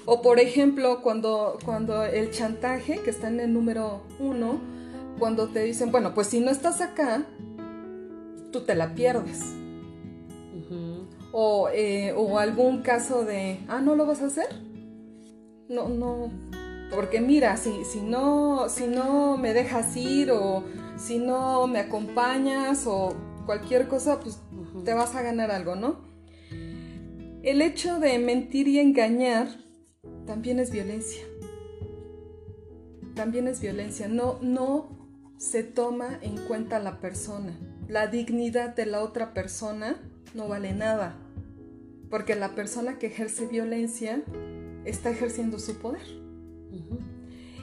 [0.07, 4.61] O por ejemplo, cuando, cuando el chantaje, que está en el número uno,
[5.19, 7.25] cuando te dicen, bueno, pues si no estás acá,
[8.51, 9.40] tú te la pierdes.
[11.33, 14.47] O, eh, o algún caso de, ah, ¿no lo vas a hacer?
[15.68, 16.31] No, no,
[16.94, 20.64] porque mira, si, si, no, si no me dejas ir o
[20.96, 23.14] si no me acompañas o
[23.46, 24.38] cualquier cosa, pues
[24.85, 26.05] te vas a ganar algo, ¿no?
[27.42, 29.48] El hecho de mentir y engañar
[30.27, 31.22] también es violencia.
[33.14, 34.09] También es violencia.
[34.09, 34.88] No, no
[35.37, 37.59] se toma en cuenta la persona.
[37.88, 40.00] La dignidad de la otra persona
[40.33, 41.18] no vale nada.
[42.09, 44.22] Porque la persona que ejerce violencia
[44.85, 46.03] está ejerciendo su poder.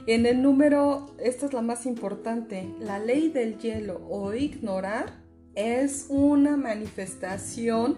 [0.06, 5.12] En el número, esta es la más importante, la ley del hielo o ignorar
[5.54, 7.96] es una manifestación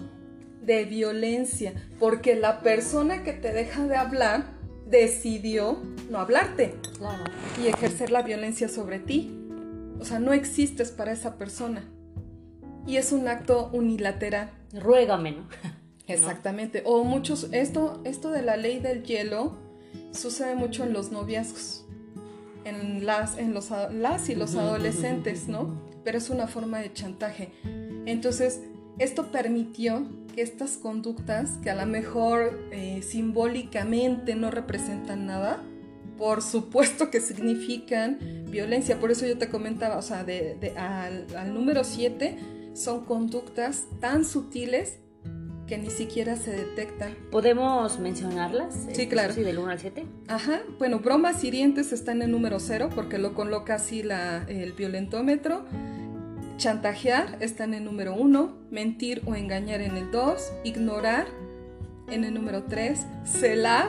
[0.62, 4.44] de violencia, porque la persona que te deja de hablar
[4.88, 5.78] decidió
[6.10, 6.74] no hablarte
[7.62, 9.40] y ejercer la violencia sobre ti.
[10.00, 11.84] O sea, no existes para esa persona.
[12.87, 14.50] Y es un acto unilateral.
[14.72, 15.48] Ruégame, ¿no?
[16.06, 16.82] Exactamente.
[16.84, 19.56] O muchos, esto, esto de la ley del hielo
[20.12, 21.84] sucede mucho en los noviazgos,
[22.64, 25.80] en las, en los, las y los adolescentes, ¿no?
[26.04, 27.52] Pero es una forma de chantaje.
[28.06, 28.60] Entonces,
[28.98, 35.62] esto permitió que estas conductas, que a lo mejor eh, simbólicamente no representan nada,
[36.18, 38.18] por supuesto que significan
[38.50, 39.00] violencia.
[39.00, 42.36] Por eso yo te comentaba, o sea, de, al, al número 7
[42.74, 44.98] son conductas tan sutiles
[45.66, 47.16] que ni siquiera se detectan.
[47.31, 48.74] ¿Podemos mencionarlas?
[48.92, 49.33] Sí, eh, claro.
[49.33, 50.05] Sí, del 1 al 7.
[50.29, 50.61] Ajá.
[50.79, 55.64] Bueno, bromas hirientes está en el número 0 porque lo coloca así la, el violentómetro.
[56.57, 58.57] Chantajear está en el número 1.
[58.70, 60.53] Mentir o engañar en el 2.
[60.64, 61.27] Ignorar
[62.09, 63.07] en el número 3.
[63.24, 63.88] Celar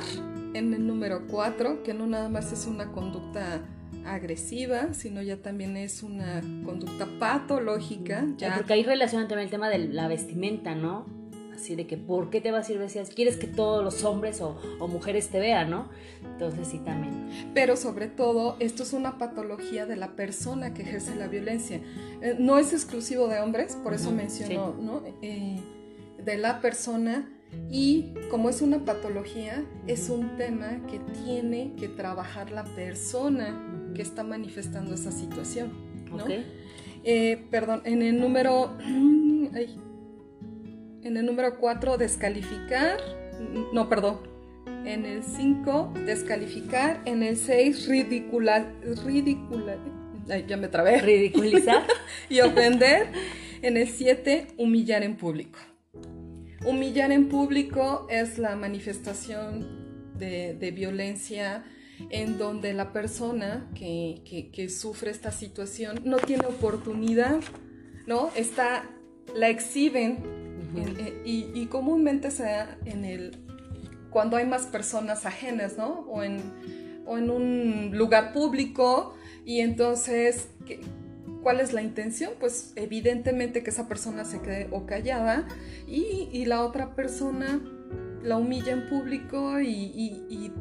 [0.54, 3.62] en el número 4, que no nada más es una conducta
[4.06, 8.26] agresiva, sino ya también es una conducta patológica.
[8.38, 8.56] Ya.
[8.56, 11.06] Porque ahí relaciona también el tema de la vestimenta, ¿no?
[11.65, 13.04] Así de que ¿por qué te vas a ir vestida?
[13.06, 14.56] ¿Quieres que todos los hombres o,
[14.88, 15.89] mujeres te vean, no?
[16.23, 17.28] Entonces sí también.
[17.56, 21.82] Pero sobre todo, esto es una patología de la persona que ejerce la violencia.
[22.21, 25.01] Eh, no es exclusivo de hombres, por eso mencionó, ¿no?
[25.23, 25.60] Eh,
[26.23, 27.30] de la persona
[27.71, 34.04] y como es una patología, es un tema que tiene que trabajar la persona que
[34.04, 35.71] está manifestando esa situación,
[36.12, 36.25] ¿no?
[37.04, 38.78] Eh, perdón, en el número...
[39.54, 39.80] Ay,
[41.06, 42.98] en el número 4, descalificar.
[43.72, 44.20] No, perdón.
[44.86, 47.02] En el 5, descalificar.
[47.06, 48.74] En el 6, ridicula,
[49.06, 49.78] ridicula,
[50.48, 51.00] ya me trabé.
[51.02, 51.84] Ridiculizar.
[52.30, 53.08] y ofender.
[53.62, 55.60] En el 7, humillar en público.
[56.65, 61.63] Humillar en público es la manifestación de, violencia
[62.10, 67.41] en donde la persona que, que, sufre esta situación no tiene oportunidad,
[68.08, 68.32] ¿no?
[68.36, 68.89] Está,
[69.36, 70.44] la exhiben
[70.76, 73.38] eh, y, comúnmente se da en el,
[74.10, 76.06] cuando hay más personas ajenas, ¿no?
[76.08, 76.42] O en,
[77.06, 80.50] o en un lugar público y entonces,
[81.44, 82.34] ¿cuál es la intención?
[82.40, 85.48] Pues evidentemente que esa persona se quede o callada
[85.88, 87.62] y, y la otra persona
[88.24, 90.52] la humilla en público y, y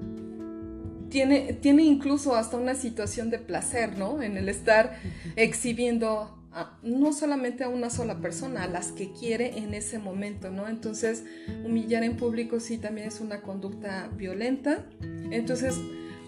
[1.09, 4.21] tiene, tiene, incluso hasta una situación de placer, ¿no?
[4.21, 4.99] En el estar
[5.37, 6.44] exhibiendo
[6.83, 10.69] no solamente a una sola persona, a las que quiere en ese momento, ¿no?
[10.69, 11.25] Entonces,
[11.65, 14.85] humillar en público sí también es una conducta violenta.
[15.31, 15.75] Entonces,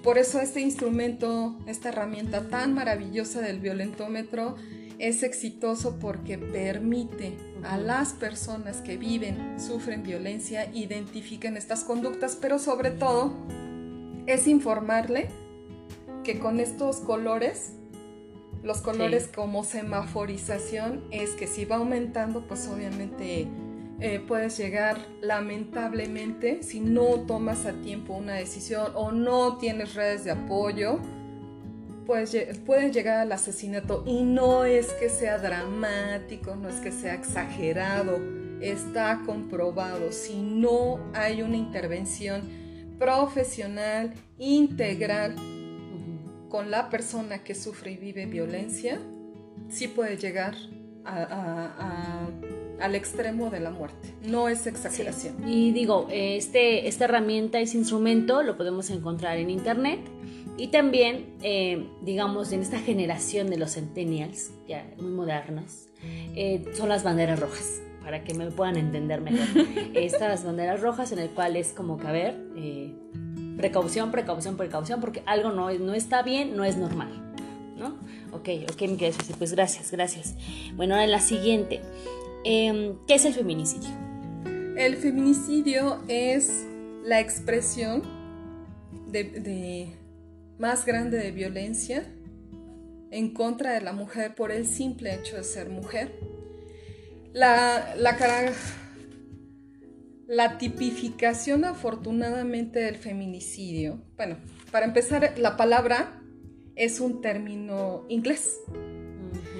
[0.02, 4.56] por eso este instrumento, esta herramienta tan maravillosa del violentómetro
[4.98, 12.58] es exitoso porque permite a las personas que viven, sufren violencia, identifiquen estas conductas, pero
[12.58, 13.34] sobre todo
[14.26, 15.28] es informarle
[16.24, 17.72] que con estos colores
[18.62, 23.48] los colores como semaforización es que si va aumentando, pues obviamente
[24.00, 30.24] eh, puedes llegar lamentablemente, si no tomas a tiempo una decisión o no tienes redes
[30.24, 30.98] de apoyo,
[32.04, 34.02] puedes, puedes llegar al asesinato.
[34.06, 38.18] Y no es que sea dramático, no es que sea exagerado,
[38.60, 40.12] está comprobado.
[40.12, 42.42] Si no hay una intervención
[42.98, 45.36] profesional, integral,
[46.56, 48.98] con la persona que sufre y vive violencia,
[49.68, 50.54] sí puede llegar
[51.04, 54.14] al extremo de la muerte.
[54.22, 55.46] No es exageración.
[55.46, 60.00] Y digo, este, esta herramienta, este instrumento, lo podemos encontrar en internet.
[60.56, 65.88] Y también, eh, digamos, en esta generación de los centennials, ya muy modernos,
[66.34, 69.46] eh, son las banderas rojas, para que me puedan entender mejor.
[69.94, 72.94] Estas banderas rojas en el cual es como que, a ver, eh,
[73.56, 77.10] precaución, precaución, precaución, porque algo no, no está bien, no es normal,
[77.76, 77.96] ¿no?
[78.32, 80.34] Ok, ok, mi querida pues gracias, gracias.
[80.74, 81.80] Bueno, ahora la siguiente.
[82.44, 83.90] Em, ¿Qué es el feminicidio?
[84.76, 86.66] El feminicidio es
[87.02, 88.02] la expresión
[89.06, 89.94] de,
[90.58, 92.04] más grande de violencia
[93.10, 96.12] en contra de la mujer por el simple hecho de ser mujer.
[97.32, 98.16] La, la,
[100.26, 104.36] la tipificación afortunadamente del feminicidio, bueno,
[104.70, 106.20] para empezar, la palabra
[106.74, 108.58] es un término inglés.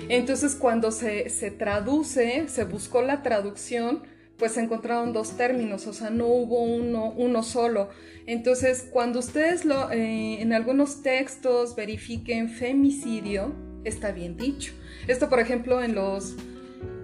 [0.09, 4.03] Entonces cuando se, se traduce, se buscó la traducción,
[4.39, 7.89] pues se encontraron dos términos, o sea, no hubo uno, uno solo.
[8.27, 13.55] Entonces, cuando ustedes lo, eh, en algunos textos verifiquen femicidio,
[13.85, 14.75] está bien dicho.
[15.07, 16.35] Esto, por ejemplo, en los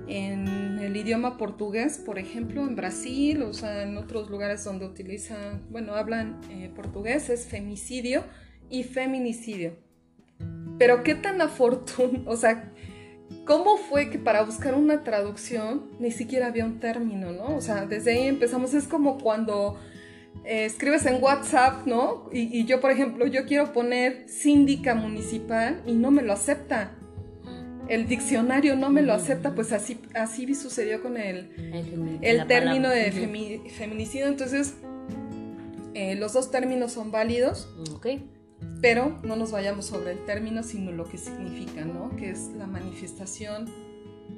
[0.09, 5.63] en el idioma portugués, por ejemplo, en Brasil, o sea, en otros lugares donde utilizan,
[5.71, 8.25] bueno, hablan eh, portugués, es femicidio
[8.71, 9.77] y feminicidio.
[10.79, 12.73] Pero qué tan afortunado, o sea,
[13.45, 17.57] ¿Cómo fue que para buscar una traducción ni siquiera había un término, ¿no?
[17.57, 19.81] O sea, desde ahí empezamos, es como cuando
[20.45, 22.29] eh, escribes en WhatsApp, ¿no?
[22.33, 26.93] Y, yo, por ejemplo, yo quiero poner síndica municipal y no me lo acepta.
[27.93, 31.51] El diccionario no me lo acepta, pues así, así sucedió con el,
[32.23, 33.13] el, término de
[33.77, 34.29] feminicidio.
[34.29, 34.75] Entonces,
[35.95, 37.69] eh, los dos términos son válidos.
[37.95, 38.07] Ok
[38.81, 42.15] pero no nos vayamos sobre el término, sino lo que significa, ¿no?
[42.17, 43.67] Que es la manifestación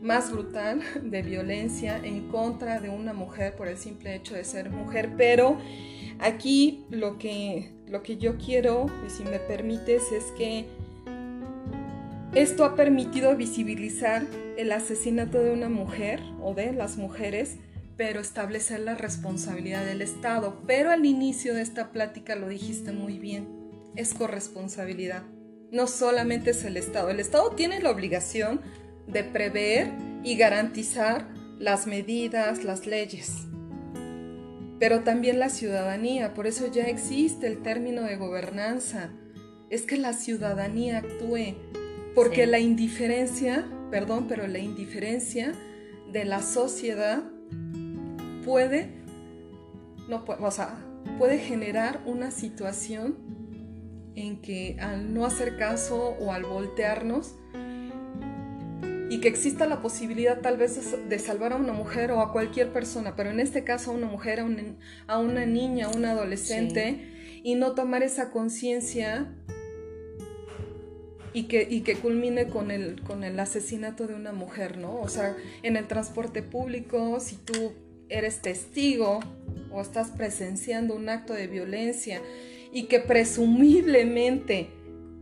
[0.03, 4.71] más brutal de violencia en contra de una mujer por el simple hecho de ser
[4.71, 5.13] mujer.
[5.17, 5.57] Pero
[6.19, 10.67] aquí lo que, lo que yo quiero, y si me permites, es que
[12.35, 14.27] esto ha permitido visibilizar
[14.57, 17.57] el asesinato de una mujer o de las mujeres,
[17.97, 20.61] pero establecer la responsabilidad del Estado.
[20.67, 23.65] Pero al inicio de esta plática lo dijiste muy bien
[23.97, 25.23] es corresponsabilidad.
[25.71, 27.11] No solamente es el Estado.
[27.11, 28.61] El Estado tiene la obligación
[29.07, 29.91] de prever
[30.23, 31.29] y garantizar
[31.59, 33.33] las medidas, las leyes.
[34.79, 36.35] Pero también la ciudadanía.
[36.35, 39.11] Por eso ya existe el término de gobernanza.
[39.71, 41.57] Es que la ciudadanía actúe.
[42.15, 45.53] Porque la indiferencia, perdón, pero la indiferencia
[46.13, 47.25] de la sociedad
[48.45, 48.91] puede,
[50.09, 50.77] no, o sea,
[51.19, 53.17] puede generar una situación
[54.15, 57.35] en que al no hacer caso o al voltearnos,
[59.11, 62.73] y que exista la posibilidad tal vez de salvar a una mujer o a cualquier
[62.73, 67.55] persona, pero en este caso a una mujer, a una, niña, a un adolescente, y
[67.55, 69.33] no tomar esa conciencia
[71.35, 75.01] y que, y que culmine con el, con el asesinato de una mujer, ¿no?
[75.01, 77.73] O sea, en el transporte público, si tú
[78.09, 79.21] eres testigo
[79.71, 82.23] o estás presenciando un acto de violencia
[82.73, 84.71] y que presumiblemente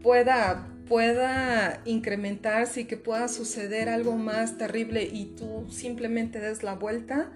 [0.02, 6.74] pueda pueda incrementarse y que pueda suceder algo más terrible y tú simplemente des la
[6.74, 7.30] vuelta,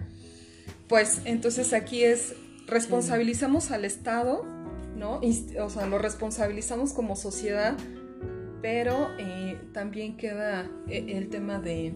[0.87, 2.35] pues entonces aquí es
[2.67, 4.45] responsabilizamos al Estado,
[4.95, 5.21] ¿no?
[5.59, 7.75] O sea, lo responsabilizamos como sociedad,
[8.61, 11.93] pero eh, también queda eh, el tema de...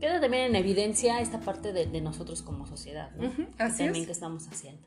[0.00, 3.30] Queda también en evidencia esta parte de, nosotros como sociedad, ¿no?
[3.58, 4.82] así también que estamos haciendo.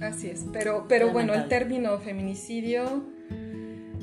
[0.00, 3.04] Así es, pero, pero bueno, el término feminicidio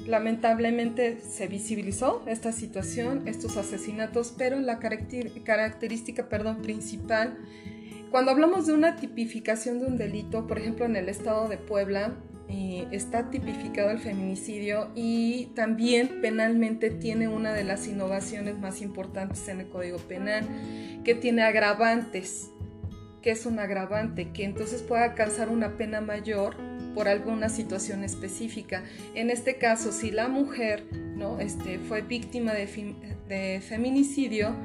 [0.07, 7.37] lamentablemente se visibilizó esta situación, estos asesinatos, pero la característica perdón, principal,
[8.11, 12.13] cuando hablamos de una tipificación de un delito, por ejemplo en el estado de Puebla,
[12.49, 19.47] eh, está tipificado el feminicidio y también penalmente tiene una de las innovaciones más importantes
[19.47, 20.47] en el Código Penal,
[21.03, 22.51] que tiene agravantes
[23.25, 26.55] que es un agravante, que entonces pueda alcanzar una pena mayor
[26.93, 28.83] por alguna situación específica.
[29.15, 31.39] En este caso, si la mujer ¿no?
[31.39, 34.55] este, fue víctima de, feminicidio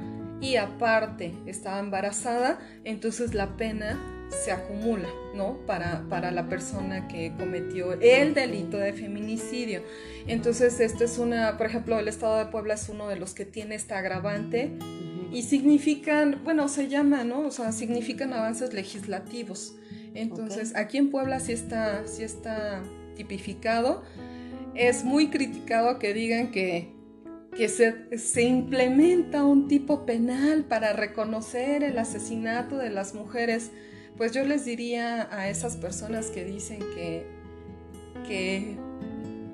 [0.41, 3.99] y aparte estaba embarazada, entonces la pena
[4.31, 5.57] se acumula, ¿no?
[5.65, 9.83] Para, para la persona que cometió el delito de feminicidio.
[10.27, 13.45] Entonces, esto es una, por ejemplo, el Estado de Puebla es uno de los que
[13.45, 14.71] tiene esta agravante
[15.31, 17.41] y significan, bueno, se llama, ¿no?
[17.41, 19.75] O sea, significan avances legislativos.
[20.13, 22.81] Entonces, aquí en Puebla sí está, sí está
[23.15, 24.03] tipificado.
[24.75, 26.93] Es muy criticado que digan que,
[27.55, 33.71] que se, se, implementa un tipo penal para reconocer el asesinato de las mujeres.
[34.17, 37.25] Pues yo les diría a esas personas que dicen que,
[38.27, 38.77] que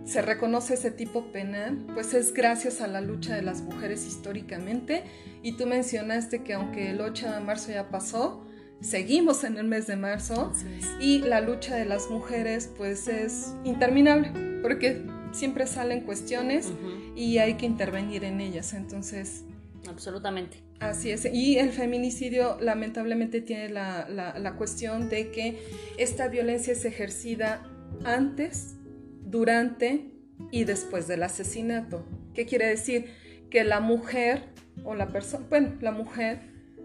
[0.05, 5.03] se reconoce ese tipo penal, pues es gracias a la lucha de las mujeres históricamente.
[5.43, 8.45] Y tú mencionaste que aunque el 8 de marzo ya pasó,
[8.79, 10.53] seguimos en el mes de marzo
[10.99, 14.31] y la lucha de las mujeres pues es interminable,
[14.61, 16.71] porque siempre salen cuestiones
[17.15, 18.73] y hay que intervenir en ellas.
[18.73, 19.43] Entonces...
[19.87, 20.66] Absolutamente.
[20.79, 25.57] Así es, y el feminicidio lamentablemente tiene la, la, cuestión de que
[25.97, 27.63] esta violencia es ejercida
[28.03, 28.75] antes,
[29.23, 30.11] durante
[30.51, 32.05] y después del asesinato.
[32.35, 33.07] ¿Qué quiere decir?
[33.49, 34.43] Que la mujer
[34.83, 36.41] o la persona, bueno, la mujer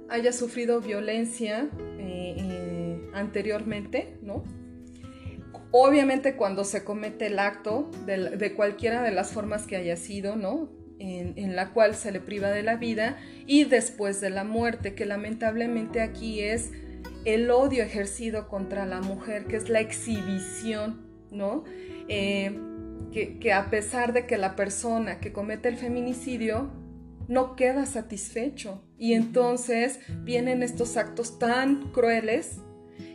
[0.08, 1.68] haya sufrido violencia
[1.98, 4.44] eh, eh, anteriormente, ¿no?
[5.70, 10.68] Obviamente cuando se comete el acto de, cualquiera de las formas que haya sido, ¿no?
[11.04, 15.04] En, la cual se le priva de la vida y después de la muerte, que
[15.04, 16.70] lamentablemente aquí es
[17.24, 21.00] el odio ejercido contra la mujer, que es la exhibición,
[21.32, 21.64] ¿no?
[22.08, 22.56] Eh,
[23.10, 26.70] que, que, a pesar de que la persona que comete el feminicidio
[27.26, 32.60] no queda satisfecho y entonces vienen estos actos tan crueles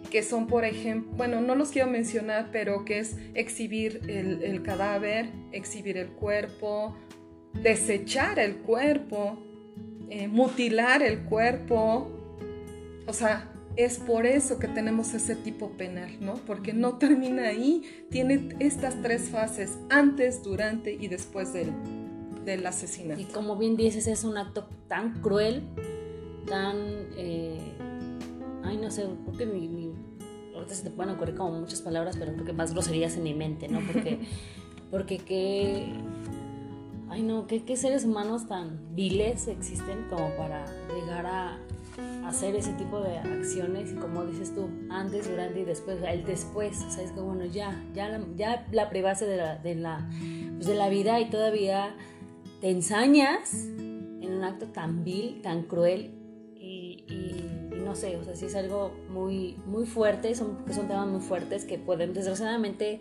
[0.09, 5.29] que son, por ejemplo, bueno, no los quiero mencionar, pero que es exhibir el, cadáver,
[5.51, 6.97] exhibir el cuerpo,
[7.63, 9.37] desechar el cuerpo,
[10.09, 12.11] eh, mutilar el cuerpo.
[13.07, 16.33] O sea, es por eso que tenemos ese tipo penal, ¿no?
[16.33, 21.71] Porque no termina ahí, tiene estas tres fases, antes, durante y después del,
[22.43, 23.21] del asesinato.
[23.21, 25.63] Y como bien dices, es un acto tan cruel,
[26.47, 26.75] tan...
[27.17, 27.59] Eh,
[28.63, 29.93] ay, no sé, porque mi, mi,
[30.55, 33.35] ahorita se te pueden ocurrir como muchas palabras, pero creo que más groserías en mi
[33.35, 33.79] mente, ¿no?
[33.85, 34.19] Porque,
[34.91, 35.93] porque qué,
[37.09, 41.59] ay no, qué, seres humanos tan viles existen como para llegar a
[42.25, 46.83] hacer ese tipo de acciones y como dices tú, antes, durante y después, el después,
[46.83, 50.09] o sea, es que bueno, ya, ya la, ya la privase de la, de la,
[50.55, 51.95] pues de la vida y todavía
[52.61, 56.13] te ensañas en un acto tan vil, tan cruel
[56.55, 57.05] y,
[57.83, 61.63] no sé, o sea, sí es algo muy, muy fuerte, son, son temas muy fuertes
[61.63, 62.99] que pueden, desgraciadamente,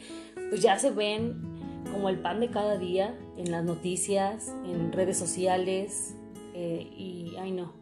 [0.48, 1.55] pues ya se ven
[1.93, 6.14] como el pan de cada día en las noticias, en redes sociales
[6.55, 7.72] eh, y, ay no,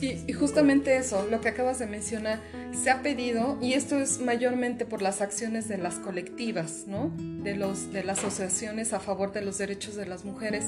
[0.00, 2.40] y, justamente eso, lo que acabas de mencionar,
[2.72, 7.12] se ha pedido, y esto es mayormente por las acciones de las colectivas, ¿no?
[7.18, 10.66] De, los, de las asociaciones a favor de los derechos de las mujeres.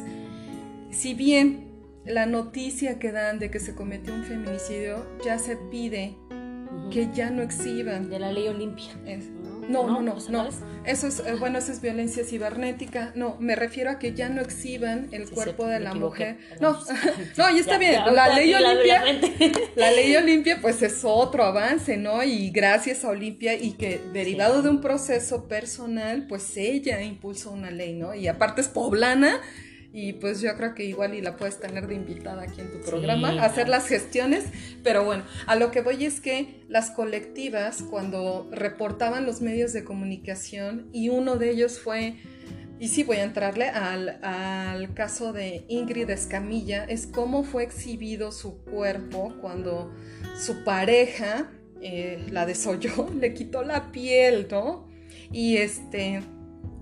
[0.90, 1.70] Si bien
[2.04, 6.16] la noticia que dan de que se cometió un feminicidio, ya se pide
[6.90, 8.10] que ya no exhiban.
[8.10, 8.92] De la ley Olimpia.
[9.68, 10.48] No, no, no, no.
[10.84, 13.12] Eso es, eh, bueno, eso es violencia cibernética.
[13.14, 16.38] No, me refiero a que ya no exhiban el cuerpo de la mujer.
[16.60, 16.78] No,
[17.36, 18.02] no, y está bien.
[18.12, 19.04] la ley Olimpia,
[19.76, 22.22] la ley Olimpia, pues es otro avance, ¿no?
[22.22, 27.70] Y gracias a Olimpia y que derivado de un proceso personal, pues ella impulsó una
[27.70, 28.14] ley, ¿no?
[28.14, 29.40] Y aparte es poblana
[29.92, 32.80] y pues yo creo que igual y la puedes tener de invitada aquí en tu
[32.80, 34.44] programa, hacer las gestiones,
[34.82, 39.84] pero bueno, a lo que voy es que las colectivas cuando reportaban los medios de
[39.84, 42.16] comunicación y uno de ellos fue,
[42.78, 48.32] y sí voy a entrarle al, al caso de Ingrid Escamilla, es cómo fue exhibido
[48.32, 49.94] su cuerpo cuando
[50.38, 51.50] su pareja
[51.82, 54.88] eh, la desolló, le quitó la piel, ¿no?
[55.32, 56.22] Y este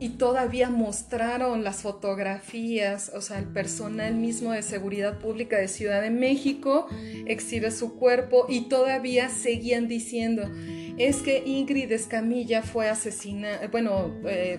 [0.00, 6.00] y todavía mostraron las fotografías, o sea, el personal mismo de seguridad pública de Ciudad
[6.00, 6.86] de México
[7.26, 10.50] exhibe su cuerpo y todavía seguían diciendo,
[10.96, 14.58] es que Ingrid Escamilla fue asesinada, bueno, eh,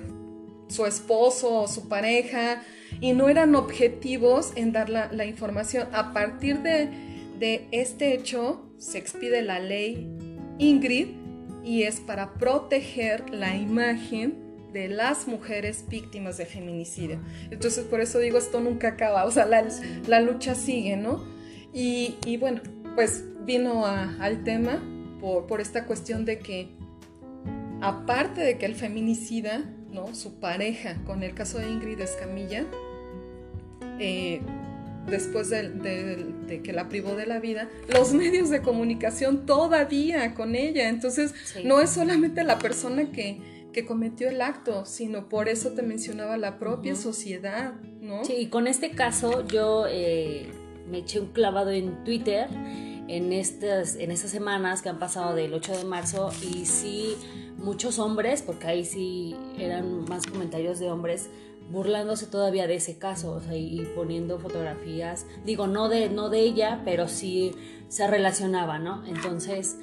[0.68, 2.62] su esposo o su pareja,
[3.00, 5.88] y no eran objetivos en dar la, información.
[5.92, 6.88] A partir de,
[7.39, 10.08] de este hecho, se expide la ley
[10.60, 11.08] Ingrid
[11.64, 17.19] y es para proteger la imagen de las mujeres víctimas de feminicidio.
[17.49, 21.24] Entonces, por eso digo, esto nunca acaba, o sea, la, lucha sigue, ¿no?
[21.74, 22.61] Y, bueno,
[22.95, 24.82] pues vino al tema
[25.19, 26.69] por, esta cuestión de que,
[27.82, 30.15] aparte de que el feminicida, ¿no?
[30.15, 32.65] Su pareja, con el caso de Ingrid Escamilla,
[33.99, 34.41] eh,
[35.07, 40.89] después de, que la privó de la vida, los medios de comunicación todavía con ella.
[40.89, 43.41] Entonces, no es solamente la persona que,
[43.72, 48.24] que cometió el acto, sino por eso te mencionaba la propia sociedad, ¿no?
[48.26, 50.51] Sí, y con este caso yo eh,
[50.89, 52.47] me eché un clavado en Twitter
[53.07, 57.15] en estas, en estas semanas que han pasado del 8 de marzo y sí,
[57.57, 61.30] muchos hombres, porque ahí sí eran más comentarios de hombres,
[61.72, 66.39] burlándose todavía de ese caso, o sea, y poniendo fotografías, digo, no de, no de
[66.39, 67.53] ella, pero sí
[67.88, 69.05] se relacionaba, ¿no?
[69.05, 69.78] Entonces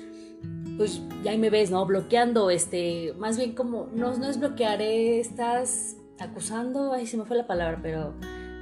[0.79, 1.85] pues ya ahí me ves, ¿no?
[1.85, 7.24] Bloqueando, este, más bien como, no, no es bloquear, eh, estás acusando, ay, se me
[7.24, 8.14] fue la palabra, pero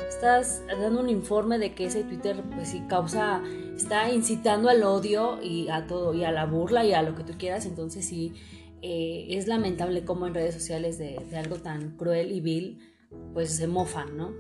[0.09, 3.43] estás dando un informe de que ese Twitter, pues sí, causa,
[3.77, 7.23] está incitando al odio y a todo, y a la burla y a lo que
[7.23, 8.33] tú quieras, entonces sí,
[8.81, 12.79] eh, es lamentable cómo en redes sociales de, algo tan cruel y vil,
[13.35, 14.33] pues se mofan, ¿no?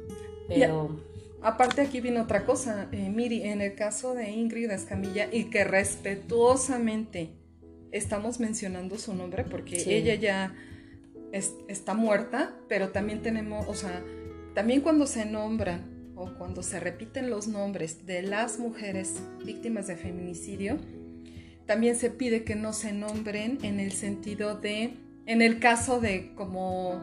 [0.48, 1.14] Pero...
[1.42, 5.62] Aparte aquí viene otra cosa, eh, Miri, en el caso de Ingrid Escamilla y que
[5.62, 7.34] respetuosamente
[7.92, 10.54] estamos mencionando su nombre porque ella ya
[11.32, 14.02] está muerta, pero también tenemos, o sea,
[14.54, 19.96] también cuando se nombran o cuando se repiten los nombres de las mujeres víctimas de
[19.96, 20.78] feminicidio,
[21.66, 24.94] también se pide que no se nombren en el sentido de,
[25.26, 27.00] en el caso de como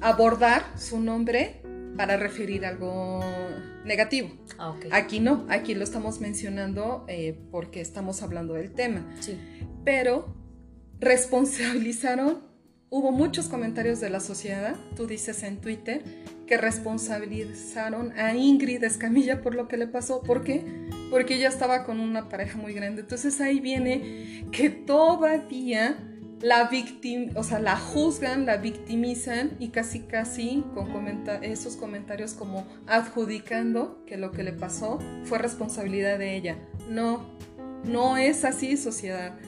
[0.00, 1.60] abordar su nombre
[1.96, 3.20] para referir algo
[3.84, 4.30] negativo.
[4.58, 9.06] Ah, aquí no, aquí lo estamos mencionando eh, porque estamos hablando del tema.
[9.20, 9.38] Sí.
[9.84, 10.34] Pero
[10.98, 12.42] responsabilizaron,
[12.90, 16.02] hubo muchos comentarios de la sociedad, tú dices en Twitter,
[16.46, 20.22] que responsabilizaron a Ingrid Escamilla por lo que le pasó.
[20.22, 20.64] ¿Por qué?
[21.10, 23.02] Porque ella estaba con una pareja muy grande.
[23.02, 26.09] Entonces ahí viene que todavía
[26.40, 26.70] la
[27.34, 31.06] o sea, la juzgan, la victimizan y casi casi con
[31.42, 36.56] esos comentarios como adjudicando que lo que le pasó fue responsabilidad de ella.
[36.88, 37.26] No,
[37.84, 39.38] no es así sociedad.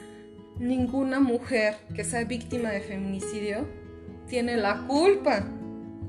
[0.59, 3.67] Ninguna mujer que sea víctima de feminicidio
[4.27, 5.43] tiene la culpa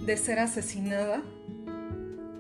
[0.04, 1.22] de ser asesinada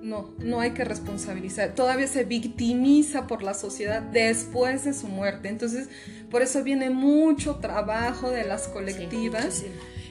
[0.04, 1.74] no, no hay que responsabilizar.
[1.74, 5.48] Todavía se victimiza por la sociedad después de su muerte.
[5.48, 5.88] Entonces,
[6.34, 9.62] por eso viene mucho trabajo de las colectivas.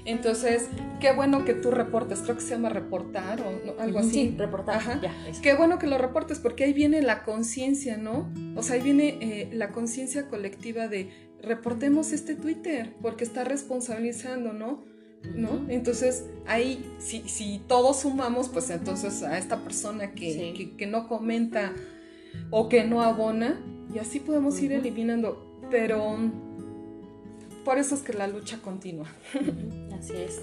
[0.05, 0.69] Entonces,
[1.01, 4.11] qué bueno que tú reportes, creo que se llama reportar o algo así.
[4.11, 4.77] Sí, reportar.
[4.77, 5.01] Ajá.
[5.41, 8.31] qué bueno que lo reportes porque ahí viene la conciencia, ¿no?
[8.55, 11.09] O sea, ahí viene eh, la conciencia colectiva de
[11.41, 14.85] reportemos este Twitter porque está responsabilizando, ¿no?
[15.35, 15.65] ¿no?
[15.67, 21.73] Entonces, ahí, si, si, todos sumamos, pues entonces a esta persona que, no comenta
[22.49, 23.61] o que no abona,
[23.93, 26.19] y así podemos ir eliminando, pero
[27.65, 29.07] por eso es que la lucha continúa.
[29.99, 30.39] Así es.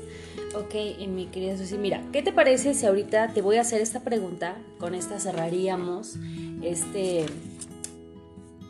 [0.56, 0.74] Ok,
[1.06, 4.56] mi querida Susi, mira, ¿qué te parece si ahorita te voy a hacer esta pregunta?
[4.80, 6.16] Con esta cerraríamos
[6.62, 7.26] este,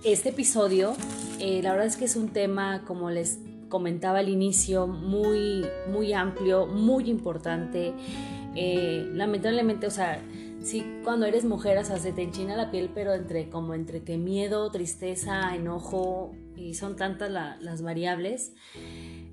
[0.04, 0.92] este episodio.
[1.38, 3.38] Eh, la verdad es que es un tema, como les
[3.70, 7.94] comentaba al inicio, muy, muy amplio, muy importante.
[8.54, 10.20] Eh, lamentablemente, o sea,
[10.62, 14.02] sí, cuando eres mujer, o sea, se te enchina la piel, pero entre como entre
[14.02, 18.52] que miedo, tristeza, enojo, y son tantas las variables.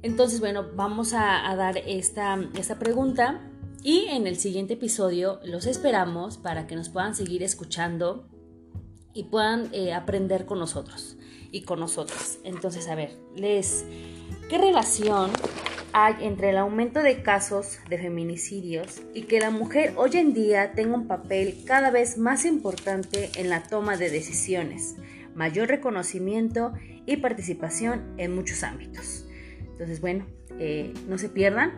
[0.01, 3.41] Entonces, bueno, vamos a, dar esta, esta pregunta
[3.83, 8.27] y en el siguiente episodio los esperamos para que nos puedan seguir escuchando
[9.13, 11.17] y puedan eh, aprender con nosotros
[11.51, 12.39] y con nosotras.
[12.43, 13.85] Entonces, a ver, les
[14.49, 15.29] ¿Qué relación
[15.91, 20.71] hay entre el aumento de casos de feminicidios y que la mujer hoy en día
[20.71, 24.95] tenga un papel cada vez más importante en la toma de decisiones,
[25.35, 26.71] mayor reconocimiento
[27.07, 29.25] y participación en muchos ámbitos.
[29.71, 30.27] Entonces, bueno,
[30.59, 31.71] eh, no se pierdan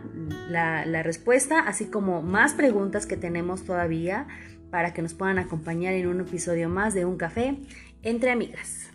[0.50, 4.26] la respuesta, así como más preguntas que tenemos todavía
[4.70, 7.56] para que nos puedan acompañar en un episodio más de Un Café
[8.02, 8.90] entre Amigas.